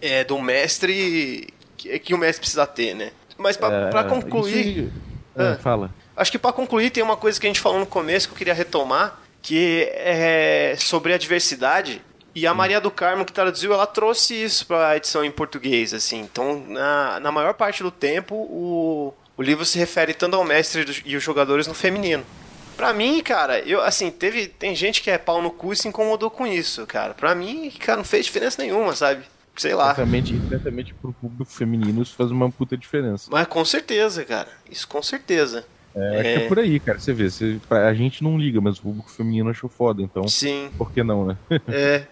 é 0.00 0.24
do 0.24 0.40
mestre 0.40 1.52
que, 1.78 1.98
que 2.00 2.14
o 2.14 2.18
mestre 2.18 2.40
precisa 2.40 2.66
ter, 2.66 2.94
né? 2.94 3.12
Mas 3.38 3.56
para 3.56 4.00
é, 4.00 4.04
concluir. 4.04 4.92
É, 5.36 5.54
fala. 5.54 5.90
Acho 6.16 6.32
que 6.32 6.38
para 6.38 6.52
concluir, 6.52 6.90
tem 6.90 7.02
uma 7.02 7.16
coisa 7.16 7.40
que 7.40 7.46
a 7.46 7.50
gente 7.50 7.60
falou 7.60 7.78
no 7.78 7.86
começo 7.86 8.26
que 8.26 8.34
eu 8.34 8.38
queria 8.38 8.52
retomar, 8.52 9.20
que 9.40 9.88
é 9.92 10.74
sobre 10.78 11.14
a 11.14 11.18
diversidade. 11.18 12.02
E 12.34 12.46
a 12.46 12.52
Maria 12.52 12.80
do 12.80 12.90
Carmo, 12.90 13.24
que 13.24 13.32
traduziu, 13.32 13.72
ela 13.72 13.86
trouxe 13.86 14.34
isso 14.34 14.66
para 14.66 14.88
a 14.88 14.96
edição 14.96 15.24
em 15.24 15.30
português, 15.30 15.94
assim. 15.94 16.20
Então, 16.20 16.62
na, 16.68 17.18
na 17.20 17.32
maior 17.32 17.54
parte 17.54 17.82
do 17.82 17.90
tempo, 17.90 18.34
o, 18.34 19.14
o 19.36 19.42
livro 19.42 19.64
se 19.64 19.78
refere 19.78 20.12
tanto 20.12 20.36
ao 20.36 20.44
mestre 20.44 21.02
e 21.04 21.16
os 21.16 21.22
jogadores 21.22 21.66
no 21.66 21.74
feminino. 21.74 22.24
Pra 22.76 22.92
mim, 22.92 23.20
cara, 23.24 23.58
eu, 23.60 23.80
assim, 23.82 24.08
teve, 24.08 24.46
tem 24.46 24.72
gente 24.74 25.02
que 25.02 25.10
é 25.10 25.18
pau 25.18 25.42
no 25.42 25.50
cu 25.50 25.72
e 25.72 25.76
se 25.76 25.88
incomodou 25.88 26.30
com 26.30 26.46
isso, 26.46 26.86
cara. 26.86 27.12
Pra 27.12 27.34
mim, 27.34 27.72
cara, 27.80 27.96
não 27.96 28.04
fez 28.04 28.26
diferença 28.26 28.62
nenhuma, 28.62 28.94
sabe? 28.94 29.24
Sei 29.60 29.74
lá. 29.74 29.86
Certamente, 29.86 30.40
certamente 30.48 30.94
pro 30.94 31.12
público 31.12 31.50
feminino 31.50 32.02
isso 32.02 32.14
faz 32.14 32.30
uma 32.30 32.50
puta 32.50 32.76
diferença. 32.76 33.28
Mas 33.30 33.46
com 33.46 33.64
certeza, 33.64 34.24
cara. 34.24 34.48
Isso 34.70 34.86
com 34.86 35.02
certeza. 35.02 35.64
É, 35.94 36.14
acho 36.14 36.22
que 36.22 36.44
é 36.44 36.48
por 36.48 36.58
aí, 36.58 36.80
cara. 36.80 36.98
Você 36.98 37.12
vê, 37.12 37.30
você, 37.30 37.58
a 37.70 37.94
gente 37.94 38.22
não 38.22 38.38
liga, 38.38 38.60
mas 38.60 38.78
o 38.78 38.82
público 38.82 39.10
feminino 39.10 39.50
achou 39.50 39.68
foda, 39.68 40.02
então. 40.02 40.26
Sim. 40.28 40.70
Por 40.76 40.92
que 40.92 41.02
não, 41.02 41.26
né? 41.26 41.36
é. 41.68 42.06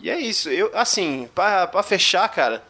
E 0.00 0.10
é 0.10 0.18
isso. 0.18 0.48
Eu, 0.48 0.70
assim, 0.74 1.28
pra, 1.34 1.66
pra 1.66 1.82
fechar, 1.82 2.28
cara, 2.28 2.62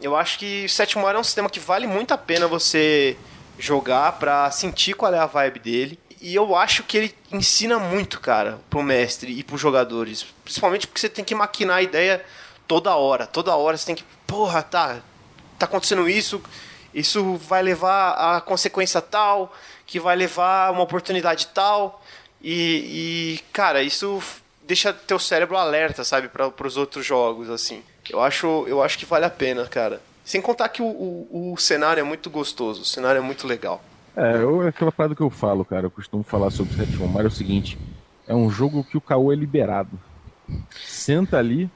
eu 0.00 0.14
acho 0.14 0.38
que 0.38 0.64
o 0.66 0.68
Sétimo 0.68 1.06
Ar 1.06 1.14
é 1.14 1.18
um 1.18 1.24
sistema 1.24 1.48
que 1.48 1.58
vale 1.58 1.86
muito 1.86 2.12
a 2.12 2.18
pena 2.18 2.46
você 2.46 3.16
jogar 3.58 4.12
pra 4.12 4.50
sentir 4.50 4.94
qual 4.94 5.12
é 5.12 5.18
a 5.18 5.26
vibe 5.26 5.58
dele. 5.60 5.98
E 6.20 6.34
eu 6.34 6.56
acho 6.56 6.84
que 6.84 6.96
ele 6.96 7.14
ensina 7.32 7.78
muito, 7.78 8.20
cara, 8.20 8.58
pro 8.70 8.82
mestre 8.82 9.32
e 9.32 9.42
pros 9.42 9.60
jogadores. 9.60 10.26
Principalmente 10.42 10.86
porque 10.86 11.00
você 11.00 11.08
tem 11.08 11.24
que 11.24 11.34
maquinar 11.34 11.78
a 11.78 11.82
ideia 11.82 12.24
toda 12.66 12.94
hora. 12.96 13.26
Toda 13.26 13.56
hora 13.56 13.76
você 13.76 13.86
tem 13.86 13.94
que. 13.94 14.04
Porra, 14.26 14.62
tá. 14.62 15.00
Tá 15.58 15.66
acontecendo 15.66 16.08
isso. 16.08 16.42
Isso 16.92 17.36
vai 17.36 17.62
levar 17.62 18.36
a 18.36 18.40
consequência 18.40 19.00
tal. 19.00 19.52
Que 19.86 20.00
vai 20.00 20.16
levar 20.16 20.72
uma 20.72 20.82
oportunidade 20.82 21.48
tal. 21.48 22.02
E, 22.42 23.38
e 23.38 23.52
cara, 23.52 23.82
isso 23.82 24.22
deixa 24.66 24.92
teu 24.92 25.18
cérebro 25.18 25.56
alerta, 25.56 26.04
sabe, 26.04 26.28
para 26.28 26.66
os 26.66 26.76
outros 26.76 27.04
jogos, 27.04 27.48
assim. 27.48 27.82
Eu 28.10 28.20
acho, 28.20 28.64
eu 28.66 28.82
acho 28.82 28.98
que 28.98 29.06
vale 29.06 29.24
a 29.24 29.30
pena, 29.30 29.66
cara. 29.66 30.00
Sem 30.24 30.40
contar 30.40 30.68
que 30.70 30.82
o, 30.82 30.86
o, 30.86 31.52
o 31.52 31.56
cenário 31.58 32.00
é 32.00 32.04
muito 32.04 32.30
gostoso, 32.30 32.82
o 32.82 32.84
cenário 32.84 33.18
é 33.18 33.22
muito 33.22 33.46
legal. 33.46 33.82
É, 34.16 34.36
eu, 34.36 34.62
é 34.62 34.68
aquela 34.68 34.92
parada 34.92 35.14
que 35.14 35.20
eu 35.20 35.30
falo, 35.30 35.64
cara, 35.64 35.86
eu 35.86 35.90
costumo 35.90 36.22
falar 36.22 36.50
sobre 36.50 36.74
o 36.74 36.76
Sétimo 36.76 37.08
Mario 37.08 37.28
é 37.28 37.32
o 37.32 37.34
seguinte: 37.34 37.78
é 38.26 38.34
um 38.34 38.48
jogo 38.48 38.84
que 38.84 38.96
o 38.96 39.00
caô 39.00 39.32
é 39.32 39.36
liberado. 39.36 39.98
Senta 40.86 41.38
ali, 41.38 41.70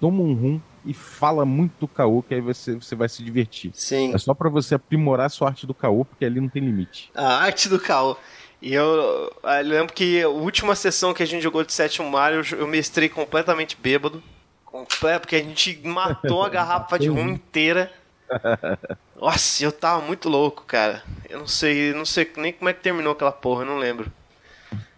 toma 0.00 0.22
um 0.22 0.34
rum 0.34 0.60
e 0.84 0.94
fala 0.94 1.44
muito 1.44 1.72
do 1.80 1.88
caô, 1.88 2.22
que 2.22 2.34
aí 2.34 2.40
você, 2.40 2.74
você 2.74 2.94
vai 2.94 3.08
se 3.08 3.22
divertir. 3.22 3.70
Sim. 3.74 4.14
É 4.14 4.18
só 4.18 4.32
para 4.32 4.48
você 4.48 4.74
aprimorar 4.74 5.26
a 5.26 5.28
sua 5.28 5.48
arte 5.48 5.66
do 5.66 5.74
caô, 5.74 6.04
porque 6.04 6.24
ali 6.24 6.40
não 6.40 6.48
tem 6.48 6.62
limite. 6.62 7.10
A 7.14 7.36
arte 7.44 7.68
do 7.68 7.78
caô. 7.78 8.16
E 8.60 8.74
eu, 8.74 9.32
eu, 9.42 9.62
lembro 9.64 9.92
que 9.92 10.22
a 10.22 10.28
última 10.28 10.74
sessão 10.74 11.14
que 11.14 11.22
a 11.22 11.26
gente 11.26 11.42
jogou 11.42 11.62
de 11.62 11.72
sétimo 11.72 12.10
Mario, 12.10 12.42
eu 12.56 12.66
mestrei 12.66 13.08
completamente 13.08 13.76
bêbado. 13.80 14.22
Completo, 14.64 15.20
porque 15.20 15.36
a 15.36 15.42
gente 15.42 15.80
matou 15.84 16.42
a 16.42 16.48
garrafa 16.48 16.98
de 16.98 17.08
rum 17.08 17.28
inteira. 17.28 17.90
Nossa, 19.16 19.64
eu 19.64 19.72
tava 19.72 20.02
muito 20.02 20.28
louco, 20.28 20.64
cara. 20.66 21.02
Eu 21.28 21.40
não 21.40 21.46
sei, 21.46 21.92
não 21.92 22.04
sei 22.04 22.30
nem 22.36 22.52
como 22.52 22.68
é 22.68 22.72
que 22.72 22.80
terminou 22.80 23.12
aquela 23.12 23.32
porra, 23.32 23.62
eu 23.62 23.66
não 23.66 23.78
lembro. 23.78 24.10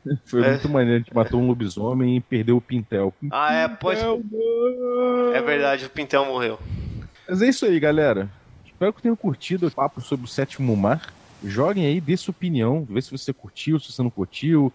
Foi 0.24 0.42
é. 0.42 0.50
muito 0.50 0.68
maneiro, 0.68 0.96
a 0.96 0.98
gente 0.98 1.14
matou 1.14 1.40
um 1.40 1.46
lobisomem 1.46 2.16
e 2.16 2.20
perdeu 2.20 2.56
o 2.56 2.60
Pintel. 2.60 3.12
Ah, 3.30 3.52
é, 3.52 3.68
pode. 3.68 4.00
É 5.34 5.42
verdade, 5.42 5.86
o 5.86 5.90
Pintel 5.90 6.24
morreu. 6.24 6.58
Mas 7.28 7.42
é 7.42 7.48
isso 7.48 7.66
aí, 7.66 7.78
galera. 7.78 8.28
Espero 8.64 8.92
que 8.92 9.02
tenham 9.02 9.16
curtido 9.16 9.66
o 9.66 9.70
papo 9.70 10.00
sobre 10.00 10.24
o 10.24 10.28
sétimo 10.28 10.76
mar. 10.76 11.12
Joguem 11.44 11.86
aí, 11.86 12.00
dê 12.00 12.16
sua 12.16 12.32
opinião, 12.32 12.84
vê 12.84 13.00
se 13.00 13.10
você 13.10 13.32
curtiu, 13.32 13.78
se 13.78 13.92
você 13.92 14.02
não 14.02 14.10
curtiu, 14.10 14.72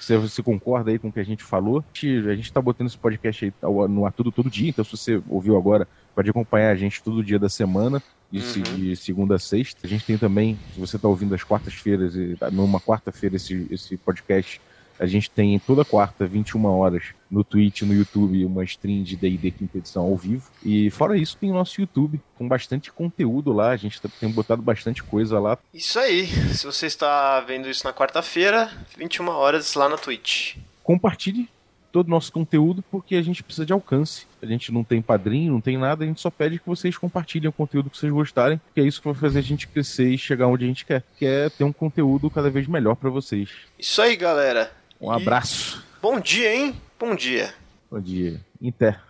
se 0.00 0.16
você 0.16 0.42
concorda 0.42 0.90
aí 0.90 0.98
com 0.98 1.08
o 1.08 1.12
que 1.12 1.20
a 1.20 1.24
gente 1.24 1.42
falou. 1.42 1.82
A 1.94 2.34
gente 2.34 2.52
tá 2.52 2.60
botando 2.60 2.88
esse 2.88 2.98
podcast 2.98 3.44
aí 3.44 3.52
no 3.88 4.04
ar 4.04 4.12
tudo 4.12 4.30
todo 4.30 4.50
dia, 4.50 4.68
então 4.68 4.84
se 4.84 4.90
você 4.90 5.22
ouviu 5.28 5.56
agora, 5.56 5.88
pode 6.14 6.28
acompanhar 6.28 6.70
a 6.70 6.76
gente 6.76 7.02
todo 7.02 7.24
dia 7.24 7.38
da 7.38 7.48
semana, 7.48 8.02
de, 8.30 8.40
uhum. 8.40 8.76
de 8.76 8.96
segunda 8.96 9.36
a 9.36 9.38
sexta. 9.38 9.80
A 9.84 9.88
gente 9.88 10.04
tem 10.04 10.18
também, 10.18 10.58
se 10.72 10.80
você 10.80 10.98
tá 10.98 11.08
ouvindo 11.08 11.34
às 11.34 11.44
quartas-feiras, 11.44 12.14
numa 12.52 12.80
quarta-feira 12.80 13.36
esse, 13.36 13.66
esse 13.70 13.96
podcast 13.96 14.60
a 14.98 15.06
gente 15.06 15.30
tem 15.30 15.58
toda 15.58 15.84
quarta, 15.84 16.26
21 16.26 16.64
horas, 16.66 17.04
no 17.30 17.42
Twitch, 17.42 17.82
no 17.82 17.92
YouTube, 17.92 18.44
uma 18.44 18.62
stream 18.64 19.02
de 19.02 19.16
D&D 19.16 19.50
quinta 19.50 19.78
edição 19.78 20.04
ao 20.04 20.16
vivo. 20.16 20.48
E 20.64 20.90
fora 20.90 21.16
isso, 21.16 21.36
tem 21.36 21.50
o 21.50 21.54
nosso 21.54 21.80
YouTube, 21.80 22.20
com 22.36 22.46
bastante 22.46 22.92
conteúdo 22.92 23.52
lá. 23.52 23.70
A 23.70 23.76
gente 23.76 24.00
tá, 24.00 24.08
tem 24.20 24.30
botado 24.30 24.62
bastante 24.62 25.02
coisa 25.02 25.38
lá. 25.40 25.58
Isso 25.72 25.98
aí. 25.98 26.26
Se 26.54 26.64
você 26.64 26.86
está 26.86 27.40
vendo 27.40 27.68
isso 27.68 27.84
na 27.84 27.92
quarta-feira, 27.92 28.70
21 28.96 29.28
horas 29.28 29.74
lá 29.74 29.88
na 29.88 29.96
Twitch. 29.96 30.56
Compartilhe 30.82 31.48
todo 31.94 32.08
o 32.08 32.10
nosso 32.10 32.32
conteúdo, 32.32 32.82
porque 32.90 33.14
a 33.14 33.22
gente 33.22 33.40
precisa 33.40 33.64
de 33.64 33.72
alcance. 33.72 34.26
A 34.42 34.46
gente 34.46 34.72
não 34.72 34.82
tem 34.82 35.00
padrinho, 35.00 35.52
não 35.52 35.60
tem 35.60 35.78
nada, 35.78 36.02
a 36.02 36.06
gente 36.08 36.20
só 36.20 36.28
pede 36.28 36.58
que 36.58 36.66
vocês 36.66 36.98
compartilhem 36.98 37.48
o 37.48 37.52
conteúdo 37.52 37.88
que 37.88 37.96
vocês 37.96 38.12
gostarem, 38.12 38.60
que 38.74 38.80
é 38.80 38.84
isso 38.84 39.00
que 39.00 39.06
vai 39.06 39.14
fazer 39.14 39.38
a 39.38 39.42
gente 39.42 39.68
crescer 39.68 40.08
e 40.08 40.18
chegar 40.18 40.48
onde 40.48 40.64
a 40.64 40.66
gente 40.66 40.84
quer, 40.84 41.04
que 41.16 41.24
é 41.24 41.48
ter 41.48 41.62
um 41.62 41.72
conteúdo 41.72 42.28
cada 42.28 42.50
vez 42.50 42.66
melhor 42.66 42.96
para 42.96 43.08
vocês. 43.10 43.48
Isso 43.78 44.02
aí, 44.02 44.16
galera. 44.16 44.72
Um 45.00 45.08
abraço. 45.08 45.84
Bom 46.02 46.18
dia, 46.18 46.52
hein? 46.52 46.74
Bom 46.98 47.14
dia. 47.14 47.54
Bom 47.88 48.00
dia. 48.00 48.40
Inter. 48.60 49.00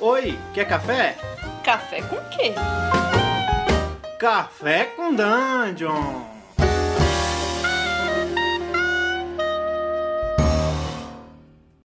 Oi, 0.00 0.36
quer 0.52 0.66
café? 0.66 1.16
Café 1.62 2.02
com 2.02 2.16
quê? 2.30 2.52
Café 4.18 4.86
com 4.86 5.14
Dungeon. 5.14 6.35